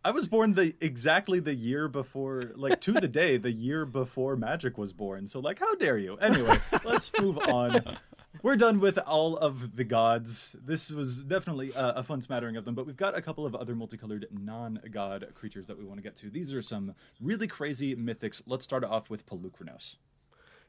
[0.03, 4.35] I was born the exactly the year before, like to the day, the year before
[4.35, 5.27] Magic was born.
[5.27, 6.17] So, like, how dare you?
[6.17, 7.97] Anyway, let's move on.
[8.41, 10.55] We're done with all of the gods.
[10.65, 13.53] This was definitely a, a fun smattering of them, but we've got a couple of
[13.53, 16.29] other multicolored non-god creatures that we want to get to.
[16.31, 18.41] These are some really crazy mythics.
[18.47, 19.97] Let's start off with Polukranos.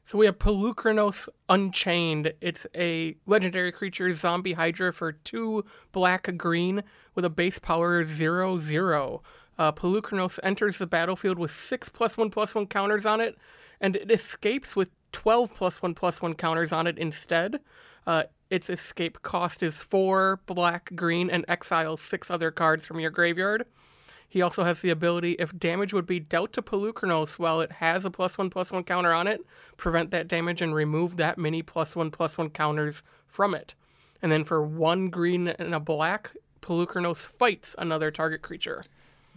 [0.05, 2.33] So we have Polukranos Unchained.
[2.41, 6.83] It's a legendary creature, zombie hydra for two black green
[7.15, 9.23] with a base power zero zero.
[9.57, 13.37] Uh, Polukranos enters the battlefield with six plus one plus one counters on it,
[13.79, 17.61] and it escapes with 12 plus one plus one counters on it instead.
[18.05, 23.11] Uh, its escape cost is four black green and exile six other cards from your
[23.11, 23.65] graveyard.
[24.33, 28.03] He also has the ability, if damage would be dealt to Polukranos while it has
[28.03, 29.45] a plus one plus one counter on it,
[29.77, 33.75] prevent that damage and remove that many plus one plus one counters from it.
[34.23, 36.31] And then for one green and a black,
[36.61, 38.83] Polukranos fights another target creature.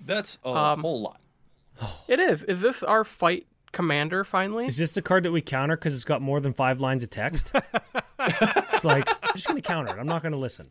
[0.02, 1.20] That's a um, whole lot.
[2.08, 2.42] it is.
[2.44, 4.64] Is this our fight commander finally?
[4.64, 7.10] Is this the card that we counter because it's got more than five lines of
[7.10, 7.52] text?
[8.18, 10.00] it's like, I'm just going to counter it.
[10.00, 10.70] I'm not going to listen.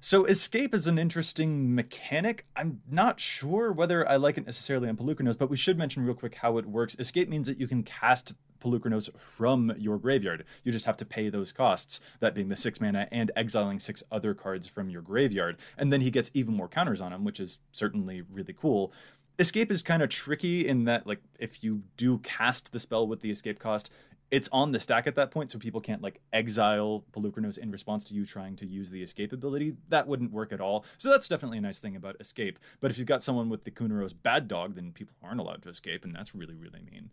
[0.00, 2.46] So escape is an interesting mechanic.
[2.56, 6.14] I'm not sure whether I like it necessarily on Polukranos, but we should mention real
[6.14, 6.96] quick how it works.
[6.98, 10.44] Escape means that you can cast Polukranos from your graveyard.
[10.64, 14.02] You just have to pay those costs, that being the six mana and exiling six
[14.10, 15.56] other cards from your graveyard.
[15.78, 18.92] And then he gets even more counters on him, which is certainly really cool.
[19.38, 23.20] Escape is kind of tricky in that, like, if you do cast the spell with
[23.20, 23.92] the escape cost,
[24.34, 28.02] it's on the stack at that point, so people can't like exile Polukranos in response
[28.06, 29.76] to you trying to use the escape ability.
[29.90, 30.84] That wouldn't work at all.
[30.98, 32.58] So that's definitely a nice thing about escape.
[32.80, 35.68] But if you've got someone with the Kunoros bad dog, then people aren't allowed to
[35.68, 37.10] escape, and that's really, really mean.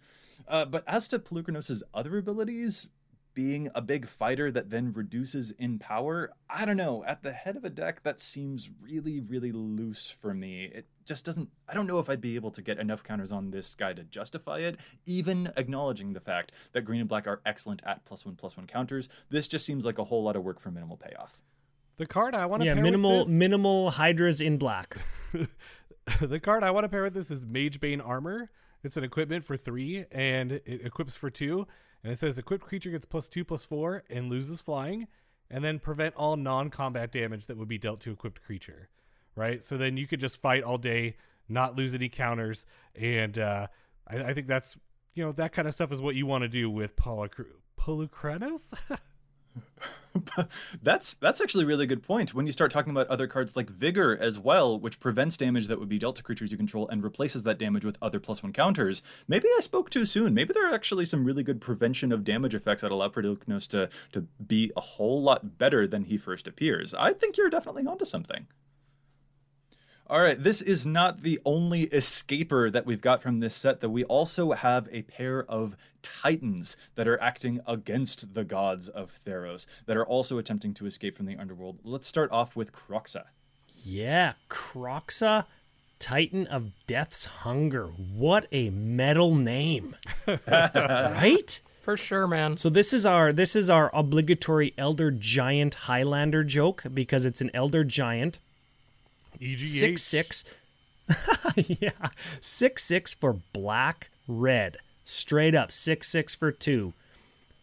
[0.48, 2.90] Uh, but as to Polukranos' other abilities,
[3.34, 7.04] being a big fighter that then reduces in power, I don't know.
[7.06, 10.66] At the head of a deck, that seems really, really loose for me.
[10.66, 11.50] It just doesn't.
[11.68, 14.04] I don't know if I'd be able to get enough counters on this guy to
[14.04, 18.36] justify it, even acknowledging the fact that green and black are excellent at plus one,
[18.36, 19.10] plus one counters.
[19.30, 21.40] This just seems like a whole lot of work for minimal payoff.
[21.98, 24.98] The card I want to yeah, minimal minimal hydras in black.
[26.22, 28.50] the card I want to pair with this is Magebane Armor.
[28.84, 31.68] It's an equipment for three, and it equips for two
[32.04, 35.08] and it says equipped creature gets plus two plus four and loses flying,
[35.50, 38.90] and then prevent all non-combat damage that would be dealt to equipped creature.
[39.36, 39.64] Right.
[39.64, 41.16] So then you could just fight all day,
[41.48, 43.68] not lose any counters, and uh,
[44.08, 44.78] I, I, think that's
[45.14, 48.62] you know that kind of stuff is what you want to do with Polukranos.
[50.84, 52.34] that's that's actually a really good point.
[52.34, 55.80] When you start talking about other cards like Vigor as well, which prevents damage that
[55.80, 58.54] would be dealt to creatures you control and replaces that damage with other plus one
[58.54, 60.34] counters, maybe I spoke too soon.
[60.34, 63.90] Maybe there are actually some really good prevention of damage effects that allow Polukranos to
[64.12, 66.94] to be a whole lot better than he first appears.
[66.94, 68.48] I think you're definitely onto something.
[70.12, 73.88] All right, this is not the only escaper that we've got from this set, though.
[73.88, 79.68] We also have a pair of titans that are acting against the gods of Theros,
[79.86, 81.80] that are also attempting to escape from the underworld.
[81.86, 83.28] Let's start off with Kroxa.
[83.86, 85.46] Yeah, Kroxa,
[85.98, 87.86] Titan of Death's Hunger.
[87.86, 89.96] What a metal name.
[90.46, 91.62] right?
[91.80, 92.58] For sure, man.
[92.58, 97.50] So this is our this is our obligatory elder giant Highlander joke because it's an
[97.54, 98.40] elder giant
[99.42, 99.60] EGH.
[99.60, 100.46] six six.
[101.56, 104.78] yeah, six six for black red.
[105.04, 106.94] Straight up six six for two.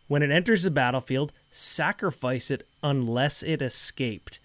[0.08, 4.40] When it enters the battlefield, sacrifice it unless it escaped.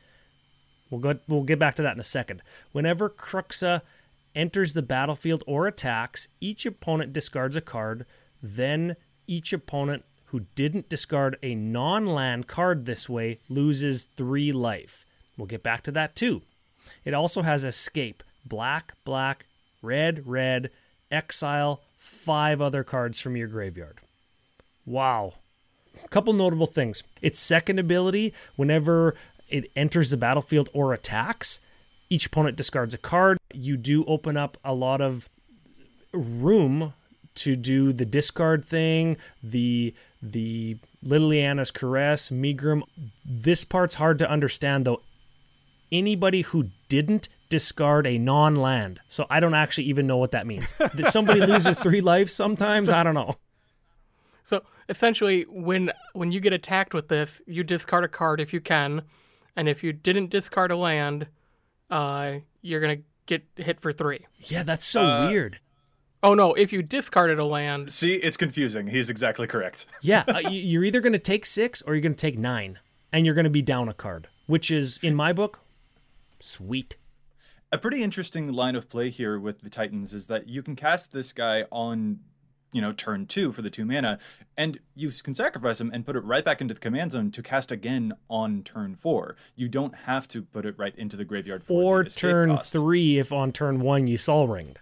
[0.89, 1.19] We'll go.
[1.27, 2.41] We'll get back to that in a second.
[2.71, 3.81] Whenever Kroxa
[4.35, 8.05] enters the battlefield or attacks, each opponent discards a card.
[8.41, 15.05] Then each opponent who didn't discard a non-land card this way loses three life.
[15.37, 16.41] We'll get back to that too.
[17.05, 19.45] It also has escape, black, black,
[19.81, 20.69] red, red,
[21.11, 23.99] exile, five other cards from your graveyard.
[24.85, 25.33] Wow.
[26.03, 27.03] A couple notable things.
[27.21, 29.15] Its second ability, whenever
[29.49, 31.59] it enters the battlefield or attacks,
[32.09, 33.37] each opponent discards a card.
[33.53, 35.29] You do open up a lot of
[36.11, 36.93] room
[37.35, 42.83] to do the discard thing, the the Liliana's caress, Megrim.
[43.25, 45.01] This part's hard to understand though
[45.93, 48.99] anybody who didn't discard a non-land.
[49.07, 50.73] So I don't actually even know what that means.
[50.95, 52.89] That somebody loses three lives sometimes.
[52.89, 53.35] I don't know.
[54.43, 58.59] So essentially, when when you get attacked with this, you discard a card if you
[58.59, 59.03] can,
[59.55, 61.27] and if you didn't discard a land,
[61.89, 64.25] uh, you're gonna get hit for three.
[64.39, 65.59] Yeah, that's so Uh, weird.
[66.21, 66.53] Oh no!
[66.53, 68.87] If you discarded a land, See, it's confusing.
[68.87, 69.85] He's exactly correct.
[70.01, 72.79] Yeah, uh, you- you're either going to take six or you're going to take nine,
[73.11, 75.59] and you're going to be down a card, which is in my book,
[76.43, 76.97] sweet.
[77.71, 81.11] A pretty interesting line of play here with the Titans is that you can cast
[81.11, 82.19] this guy on,
[82.71, 84.19] you know, turn two for the two mana,
[84.55, 87.41] and you can sacrifice him and put it right back into the command zone to
[87.41, 89.35] cast again on turn four.
[89.55, 92.71] You don't have to put it right into the graveyard for Or the turn cost.
[92.71, 94.79] three if on turn one you soul ringed.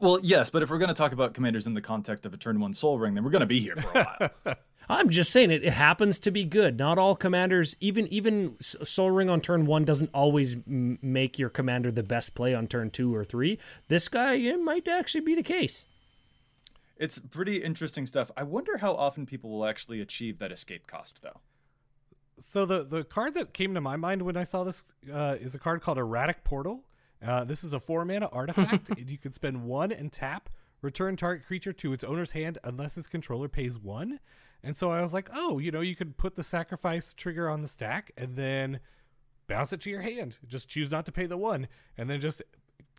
[0.00, 2.36] Well, yes, but if we're going to talk about commanders in the context of a
[2.36, 4.56] turn one Soul Ring, then we're going to be here for a while.
[4.88, 6.78] I'm just saying it, it happens to be good.
[6.78, 11.48] Not all commanders, even even Soul Ring on turn one doesn't always m- make your
[11.48, 13.58] commander the best play on turn two or three.
[13.88, 15.86] This guy it might actually be the case.
[16.96, 18.30] it's pretty interesting stuff.
[18.36, 21.40] I wonder how often people will actually achieve that escape cost, though.
[22.38, 25.54] So the the card that came to my mind when I saw this uh, is
[25.54, 26.84] a card called Erratic Portal.
[27.24, 30.48] Uh, this is a four mana artifact, and you can spend one and tap,
[30.82, 34.20] return target creature to its owner's hand unless its controller pays one.
[34.62, 37.62] And so I was like, oh, you know, you could put the sacrifice trigger on
[37.62, 38.80] the stack and then
[39.46, 40.38] bounce it to your hand.
[40.46, 42.42] Just choose not to pay the one, and then just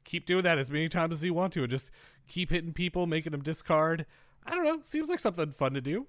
[0.03, 1.91] keep doing that as many times as you want to, and just
[2.27, 4.05] keep hitting people, making them discard.
[4.45, 4.79] I don't know.
[4.83, 6.07] Seems like something fun to do.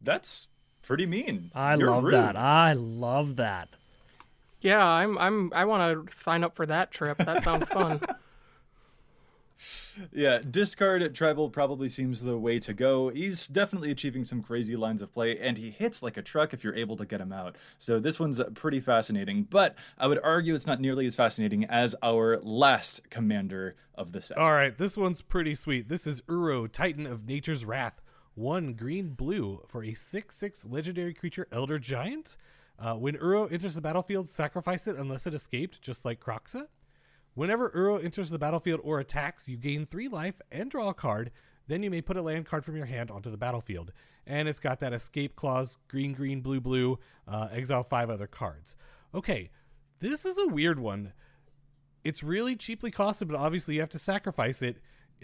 [0.00, 0.48] That's
[0.82, 1.50] pretty mean.
[1.54, 2.14] I You're love rude.
[2.14, 2.36] that.
[2.36, 3.68] I love that.
[4.60, 7.18] Yeah, I'm I'm I want to sign up for that trip.
[7.18, 8.00] That sounds fun.
[10.12, 13.08] Yeah, discard at tribal probably seems the way to go.
[13.10, 16.64] He's definitely achieving some crazy lines of play, and he hits like a truck if
[16.64, 17.56] you're able to get him out.
[17.78, 21.94] So this one's pretty fascinating, but I would argue it's not nearly as fascinating as
[22.02, 24.38] our last commander of the set.
[24.38, 25.88] All right, this one's pretty sweet.
[25.88, 28.00] This is Uro, Titan of Nature's Wrath.
[28.34, 32.36] One green blue for a 6 6 legendary creature, Elder Giant.
[32.80, 36.66] Uh, when Uro enters the battlefield, sacrifice it unless it escaped, just like Kroxa.
[37.34, 41.30] Whenever Uro enters the battlefield or attacks, you gain three life and draw a card.
[41.68, 43.92] Then you may put a land card from your hand onto the battlefield.
[44.26, 48.74] And it's got that escape clause green, green, blue, blue, uh, exile five other cards.
[49.14, 49.50] Okay,
[50.00, 51.12] this is a weird one
[52.04, 54.78] it's really cheaply costed, but obviously you have to sacrifice it.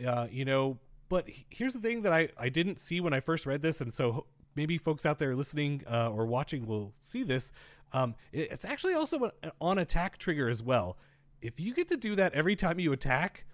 [0.06, 0.78] Uh, you know,
[1.08, 3.92] but here's the thing that I, I didn't see when I first read this, and
[3.92, 4.26] so
[4.56, 7.52] maybe folks out there listening uh, or watching will see this.
[7.92, 10.96] Um, it- it's actually also an on attack trigger as well.
[11.40, 13.44] If you get to do that every time you attack,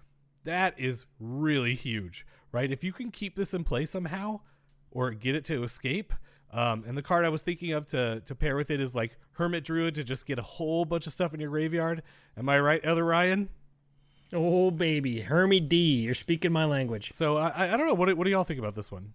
[0.45, 2.71] that is really huge, right?
[2.71, 4.41] If you can keep this in play somehow
[4.91, 6.13] or get it to escape.
[6.51, 9.17] Um, and the card I was thinking of to, to pair with it is like
[9.31, 12.03] Hermit Druid to just get a whole bunch of stuff in your graveyard.
[12.37, 13.49] Am I right, Elder Ryan?
[14.33, 17.11] Oh baby, Hermie D, you're speaking my language.
[17.11, 17.93] So I, I I don't know.
[17.93, 19.13] What, what do y'all think about this one?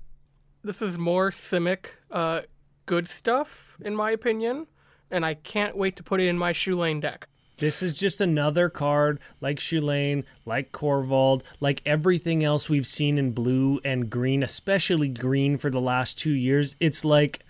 [0.62, 2.42] This is more Simic uh,
[2.86, 4.66] good stuff, in my opinion,
[5.10, 7.28] and I can't wait to put it in my Chulane deck.
[7.58, 13.32] This is just another card like Chulane, like Korvold, like everything else we've seen in
[13.32, 16.76] blue and green, especially green for the last two years.
[16.78, 17.40] It's like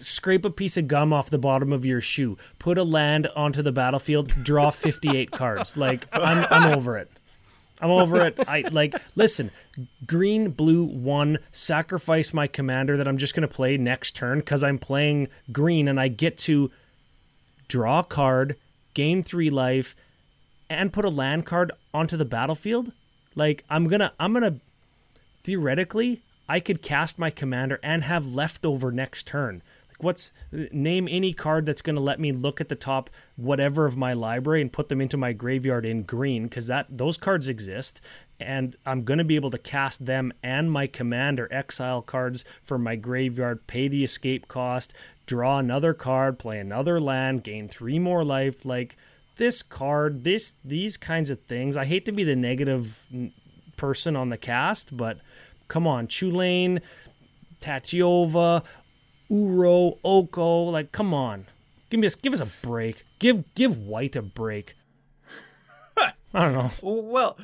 [0.00, 3.62] scrape a piece of gum off the bottom of your shoe, put a land onto
[3.62, 5.76] the battlefield, draw 58 cards.
[5.76, 7.10] Like, I'm, I'm over it.
[7.80, 8.38] I'm over it.
[8.48, 9.50] I like listen,
[10.06, 14.78] green, blue, one, sacrifice my commander that I'm just gonna play next turn because I'm
[14.78, 16.70] playing green and I get to
[17.68, 18.56] draw a card,
[18.94, 19.96] gain three life,
[20.70, 22.92] and put a land card onto the battlefield.
[23.34, 24.56] Like I'm gonna I'm gonna
[25.42, 29.62] theoretically I could cast my commander and have leftover next turn.
[29.98, 33.96] What's name any card that's going to let me look at the top whatever of
[33.96, 38.00] my library and put them into my graveyard in green cuz that those cards exist
[38.40, 42.78] and I'm going to be able to cast them and my commander exile cards for
[42.78, 44.92] my graveyard, pay the escape cost,
[45.26, 48.96] draw another card, play another land, gain 3 more life like
[49.36, 51.76] this card, this these kinds of things.
[51.76, 53.06] I hate to be the negative
[53.76, 55.18] person on the cast, but
[55.68, 56.80] Come on, Chulane,
[57.60, 58.62] Tatyova,
[59.34, 60.64] Uro, Oko.
[60.64, 61.46] Like, come on,
[61.90, 63.04] give me a, give us a break.
[63.18, 64.76] Give give White a break.
[65.96, 66.70] I don't know.
[66.82, 67.38] Well,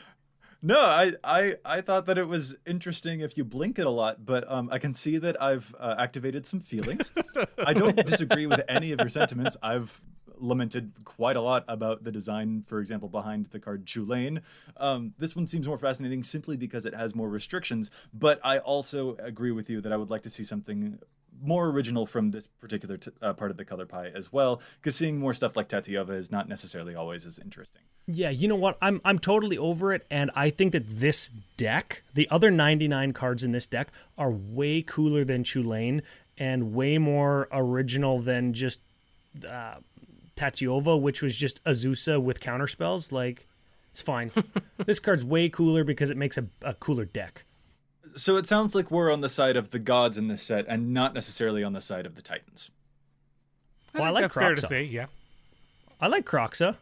[0.63, 4.27] no, I, I I thought that it was interesting if you blink it a lot,
[4.27, 7.13] but um, I can see that I've uh, activated some feelings.
[7.59, 9.57] I don't disagree with any of your sentiments.
[9.63, 10.01] I've
[10.37, 14.41] lamented quite a lot about the design, for example, behind the card Chulane.
[14.77, 19.17] Um, this one seems more fascinating simply because it has more restrictions, but I also
[19.17, 20.99] agree with you that I would like to see something
[21.43, 24.97] more original from this particular t- uh, part of the color pie as well, because
[24.97, 27.83] seeing more stuff like Tatyova is not necessarily always as interesting.
[28.07, 28.77] Yeah, you know what?
[28.83, 33.45] I'm I'm totally over it, and I think that this deck, the other 99 cards
[33.45, 36.03] in this deck, are way cooler than Chulane
[36.39, 38.81] and way more original than just
[39.47, 39.77] uh,
[40.37, 43.13] Tatyova, which was just Azusa with counterspells.
[43.13, 43.47] Like,
[43.91, 44.33] it's fine.
[44.87, 47.45] this card's way cooler because it makes a, a cooler deck.
[48.17, 50.93] So it sounds like we're on the side of the gods in this set and
[50.93, 52.71] not necessarily on the side of the titans.
[53.95, 54.41] Well, I, I like that's Kroxa.
[54.41, 55.07] fair to say, yeah.
[56.01, 56.77] I like Kroxa,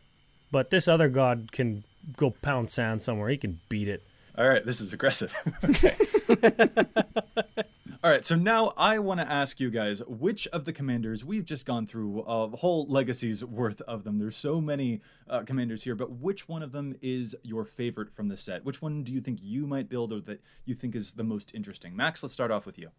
[0.50, 1.84] but this other god can
[2.16, 3.28] go pound sand somewhere.
[3.28, 4.02] He can beat it.
[4.36, 5.34] All right, this is aggressive.
[5.64, 5.96] okay.
[8.04, 11.44] All right, so now I want to ask you guys which of the commanders we've
[11.44, 14.20] just gone through a whole legacy's worth of them.
[14.20, 18.28] There's so many uh, commanders here, but which one of them is your favorite from
[18.28, 18.64] the set?
[18.64, 21.52] Which one do you think you might build or that you think is the most
[21.56, 21.96] interesting?
[21.96, 22.90] Max, let's start off with you.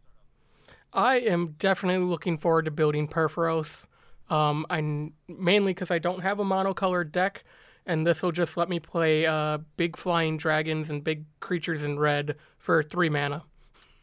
[0.92, 3.86] I am definitely looking forward to building Purphoros.
[4.30, 4.82] Um, I
[5.30, 7.46] mainly because I don't have a monocolored deck,
[7.86, 11.98] and this will just let me play uh, big flying dragons and big creatures in
[11.98, 13.44] red for three mana.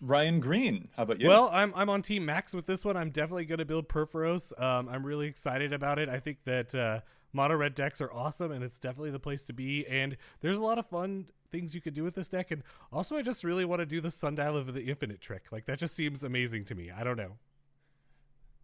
[0.00, 1.28] Ryan Green, how about you?
[1.28, 2.96] Well, I'm I'm on Team Max with this one.
[2.96, 4.58] I'm definitely going to build Purphoros.
[4.60, 6.08] Um, I'm really excited about it.
[6.08, 7.00] I think that uh,
[7.32, 9.86] mono red decks are awesome, and it's definitely the place to be.
[9.86, 12.50] And there's a lot of fun things you could do with this deck.
[12.50, 12.62] And
[12.92, 15.46] also, I just really want to do the Sundial of the Infinite trick.
[15.50, 16.90] Like that just seems amazing to me.
[16.90, 17.38] I don't know.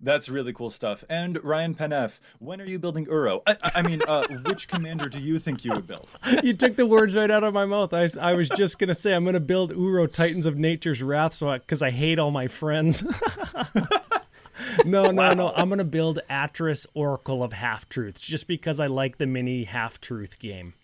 [0.03, 1.05] That's really cool stuff.
[1.09, 3.41] And Ryan Penef, when are you building Uro?
[3.47, 6.13] I, I mean, uh, which commander do you think you would build?
[6.43, 7.95] You took the words right out of my mouth.
[7.95, 11.03] I, I was just going to say I'm going to build Uro Titans of Nature's
[11.03, 13.03] Wrath so because I, I hate all my friends.
[14.85, 15.35] no, no, wow.
[15.35, 15.53] no.
[15.55, 19.65] I'm going to build Atris Oracle of Half Truths just because I like the mini
[19.65, 20.75] Half Truth game.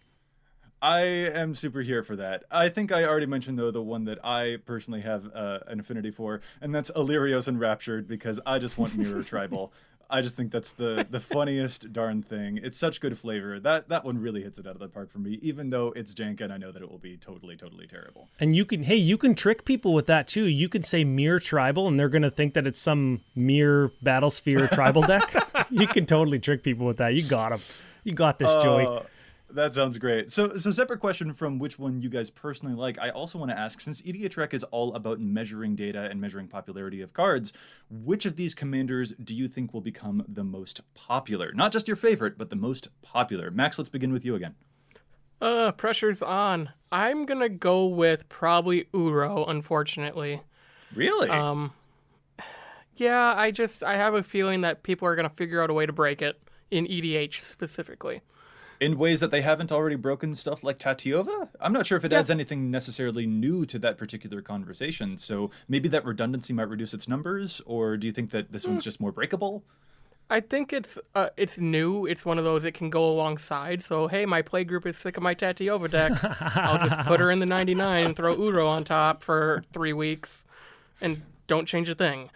[0.81, 2.45] I am super here for that.
[2.51, 6.11] I think I already mentioned though the one that I personally have uh, an affinity
[6.11, 9.73] for, and that's Alirios Enraptured because I just want Mirror Tribal.
[10.11, 12.59] I just think that's the the funniest darn thing.
[12.63, 13.61] It's such good flavor.
[13.61, 15.39] That that one really hits it out of the park for me.
[15.43, 18.29] Even though it's jank and I know that it will be totally totally terrible.
[18.41, 20.45] And you can hey, you can trick people with that too.
[20.45, 24.71] You can say Mirror Tribal and they're going to think that it's some Mirror Battlesphere
[24.71, 25.31] tribal deck.
[25.71, 27.13] you can totally trick people with that.
[27.13, 27.61] You got them.
[28.05, 29.03] You got this, uh, Joey.
[29.51, 30.31] That sounds great.
[30.31, 32.99] So, so separate question from which one you guys personally like.
[32.99, 37.01] I also want to ask, since Trek is all about measuring data and measuring popularity
[37.01, 37.55] of cards,
[37.89, 41.53] which of these commanders do you think will become the most popular?
[41.53, 43.51] Not just your favorite, but the most popular.
[43.51, 44.55] Max, let's begin with you again.
[45.41, 46.71] Uh, pressure's on.
[46.93, 49.49] I'm gonna go with probably Uro.
[49.49, 50.43] Unfortunately.
[50.95, 51.31] Really?
[51.31, 51.73] Um.
[52.97, 55.87] Yeah, I just I have a feeling that people are gonna figure out a way
[55.87, 56.39] to break it
[56.71, 58.21] in EDH specifically
[58.81, 61.49] in ways that they haven't already broken stuff like Tatyova?
[61.61, 62.21] I'm not sure if it yeah.
[62.21, 65.19] adds anything necessarily new to that particular conversation.
[65.19, 68.71] So maybe that redundancy might reduce its numbers, or do you think that this mm.
[68.71, 69.65] one's just more breakable?
[70.31, 72.05] I think it's uh, it's new.
[72.05, 73.83] It's one of those it can go alongside.
[73.83, 76.13] So hey, my play group is sick of my Tatyova deck.
[76.57, 80.45] I'll just put her in the 99 and throw Uro on top for three weeks,
[81.01, 82.31] and don't change a thing.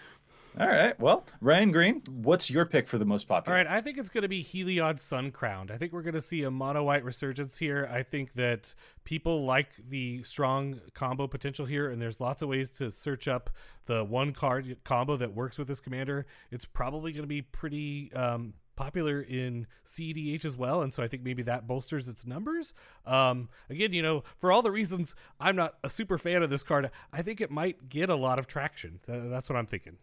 [0.61, 0.99] All right.
[1.01, 3.57] Well, Ryan Green, what's your pick for the most popular?
[3.57, 3.73] All right.
[3.73, 5.70] I think it's going to be Heliod Sun Crowned.
[5.70, 7.89] I think we're going to see a mono white resurgence here.
[7.91, 8.74] I think that
[9.05, 13.49] people like the strong combo potential here, and there's lots of ways to search up
[13.87, 16.27] the one card combo that works with this commander.
[16.51, 21.09] It's probably going to be pretty um, popular in CEDH as well, and so I
[21.09, 22.74] think maybe that bolsters its numbers.
[23.07, 26.62] Um, again, you know, for all the reasons I'm not a super fan of this
[26.62, 29.01] card, I think it might get a lot of traction.
[29.07, 29.97] That's what I'm thinking.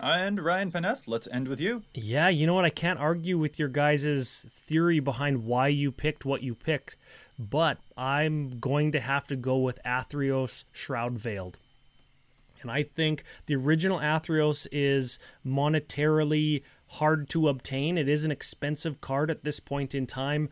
[0.00, 1.82] And Ryan Paneth, let's end with you.
[1.94, 2.64] Yeah, you know what?
[2.64, 6.96] I can't argue with your guys' theory behind why you picked what you picked,
[7.38, 11.58] but I'm going to have to go with Athreos Shroud Veiled.
[12.62, 17.96] And I think the original Athreos is monetarily hard to obtain.
[17.96, 20.50] It is an expensive card at this point in time.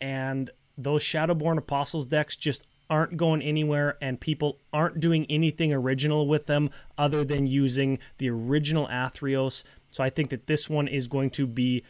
[0.00, 6.26] And those Shadowborn Apostles decks just aren't going anywhere, and people aren't doing anything original
[6.26, 9.62] with them other than using the original Athreos.
[9.90, 11.84] So I think that this one is going to be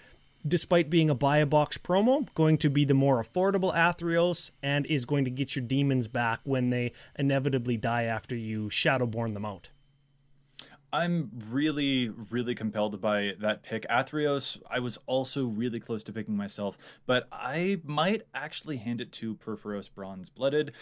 [0.47, 4.86] despite being a buy a box promo, going to be the more affordable Athreos and
[4.86, 9.44] is going to get your demons back when they inevitably die after you Shadowborn them
[9.44, 9.68] out.
[10.93, 13.87] I'm really, really compelled by that pick.
[13.89, 16.77] Athreos, I was also really close to picking myself,
[17.07, 20.73] but I might actually hand it to Purphoros Bronze Blooded.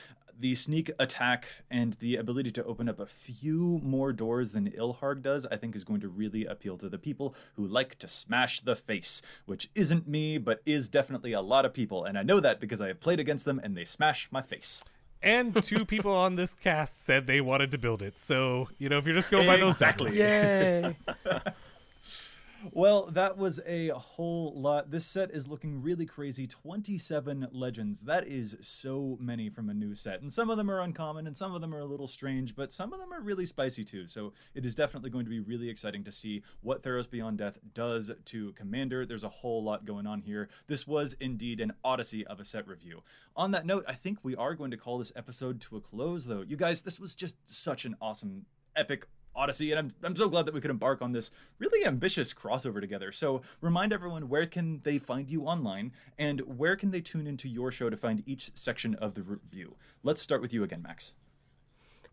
[0.41, 5.21] The sneak attack and the ability to open up a few more doors than Ilharg
[5.21, 8.61] does, I think, is going to really appeal to the people who like to smash
[8.61, 12.05] the face, which isn't me, but is definitely a lot of people.
[12.05, 14.85] And I know that because I have played against them and they smash my face.
[15.23, 18.15] And two people on this cast said they wanted to build it.
[18.21, 20.17] So, you know, if you're just going by those Exactly.
[20.17, 20.97] Yay.
[22.73, 24.91] Well, that was a whole lot.
[24.91, 26.47] This set is looking really crazy.
[26.47, 28.03] 27 legends.
[28.03, 30.21] That is so many from a new set.
[30.21, 32.73] And some of them are uncommon and some of them are a little strange, but
[32.73, 34.07] some of them are really spicy too.
[34.09, 37.59] So it is definitely going to be really exciting to see what Theros Beyond Death
[37.75, 39.07] does to Commander.
[39.07, 40.49] There's a whole lot going on here.
[40.67, 43.03] This was indeed an odyssey of a set review.
[43.37, 46.25] On that note, I think we are going to call this episode to a close,
[46.25, 46.43] though.
[46.43, 49.07] You guys, this was just such an awesome, epic
[49.39, 52.81] Odyssey, and I'm, I'm so glad that we could embark on this really ambitious crossover
[52.81, 53.13] together.
[53.13, 57.49] So, remind everyone where can they find you online, and where can they tune into
[57.49, 59.77] your show to find each section of the review.
[60.03, 61.13] Let's start with you again, Max.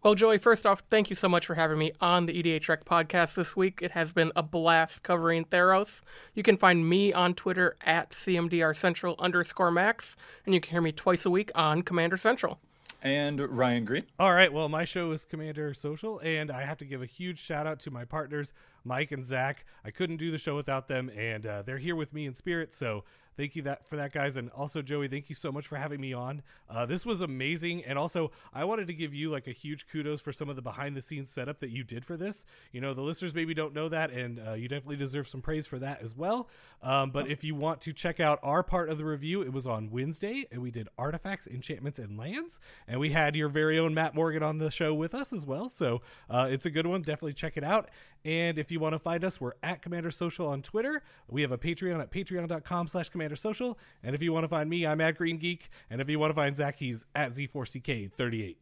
[0.06, 2.86] Well, Joey, first off, thank you so much for having me on the EDH Rec
[2.86, 3.80] podcast this week.
[3.82, 6.04] It has been a blast covering Theros.
[6.36, 10.16] You can find me on Twitter at CMDR Central underscore Max,
[10.46, 12.60] and you can hear me twice a week on Commander Central.
[13.06, 14.04] And Ryan Green.
[14.18, 14.52] All right.
[14.52, 17.80] Well, my show is Commander Social, and I have to give a huge shout out
[17.82, 18.52] to my partners,
[18.84, 19.64] Mike and Zach.
[19.86, 22.74] I couldn't do the show without them, and uh, they're here with me in spirit.
[22.74, 23.04] So
[23.38, 24.38] thank you that for that, guys.
[24.38, 26.42] And also, Joey, thank you so much for having me on.
[26.70, 30.22] Uh, this was amazing, and also I wanted to give you like a huge kudos
[30.22, 32.46] for some of the behind the scenes setup that you did for this.
[32.72, 35.68] You know, the listeners maybe don't know that, and uh, you definitely deserve some praise
[35.68, 36.50] for that as well.
[36.82, 39.68] Um, but if you want to check out our part of the review, it was
[39.68, 43.94] on Wednesday, and we did artifacts, enchantments, and lands, and we had your very own
[43.94, 45.70] Matt Morgan on the show with us as well.
[45.70, 47.02] So uh, it's a good one.
[47.02, 47.90] Definitely check it out.
[48.26, 51.04] And if you want to find us, we're at Commander Social on Twitter.
[51.30, 53.78] We have a Patreon at patreon.com slash Commander Social.
[54.04, 55.70] And if you want to find me, I'm at Green Geek.
[55.90, 58.58] And if you want to find Zach, he's at Z4CK38.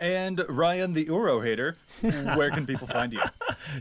[0.00, 3.20] And Ryan, the Uro hater, where can people find you?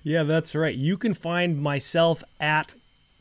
[0.03, 0.73] Yeah, that's right.
[0.73, 2.73] You can find myself at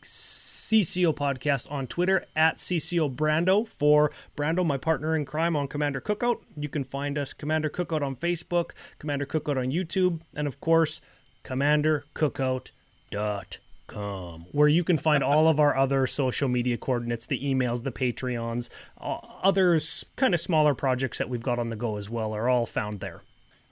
[0.02, 6.01] CCO Podcast on Twitter, at CCO Brando for Brando, my partner in crime on Commander
[6.01, 6.39] Cookout.
[6.56, 11.02] You can find us Commander Cookout on Facebook, Commander Cookout on YouTube, and of course,
[14.52, 18.68] Where you can find all of our other social media coordinates, the emails, the Patreons,
[19.00, 22.48] uh, others kind of smaller projects that we've got on the go as well are
[22.48, 23.22] all found there.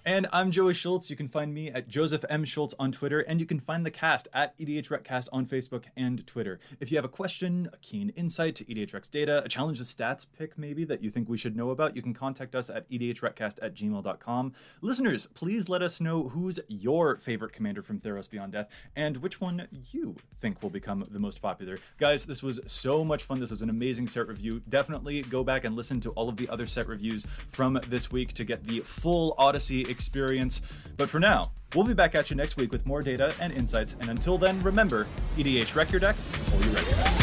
[0.07, 1.09] And I'm Joey Schultz.
[1.09, 2.45] You can find me at Joseph M.
[2.45, 6.27] Schultz on Twitter, and you can find the cast at EDH Recast on Facebook and
[6.27, 6.61] Twitter.
[6.79, 9.85] If you have a question, a keen insight to EDH Rec's data, a challenge the
[9.87, 12.87] stats pick maybe that you think we should know about, you can contact us at
[12.91, 14.53] edhrecast at gmail.com.
[14.83, 19.41] Listeners, please let us know who's your favorite commander from Theros Beyond Death and which
[19.41, 21.79] one you think will become the most popular.
[21.97, 23.41] Guys, this was so much fun.
[23.41, 24.61] This was an amazing set review.
[24.69, 28.35] Definitely go back and listen to all of the other set reviews from this week
[28.35, 30.61] to get the full Odyssey experience.
[30.97, 33.95] But for now, we'll be back at you next week with more data and insights.
[34.01, 35.07] And until then, remember
[35.37, 37.15] EDH Wreck Your Deck before you wreck your deck.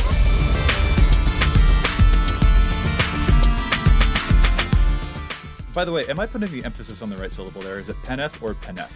[5.74, 7.80] By the way, am I putting the emphasis on the right syllable there?
[7.80, 8.92] Is it Peneth or Peneth?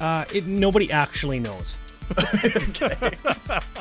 [0.00, 1.74] Uh, it, nobody actually knows.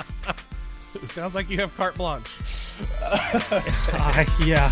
[1.03, 2.29] It sounds like you have carte blanche.
[2.79, 4.71] Uh, yeah.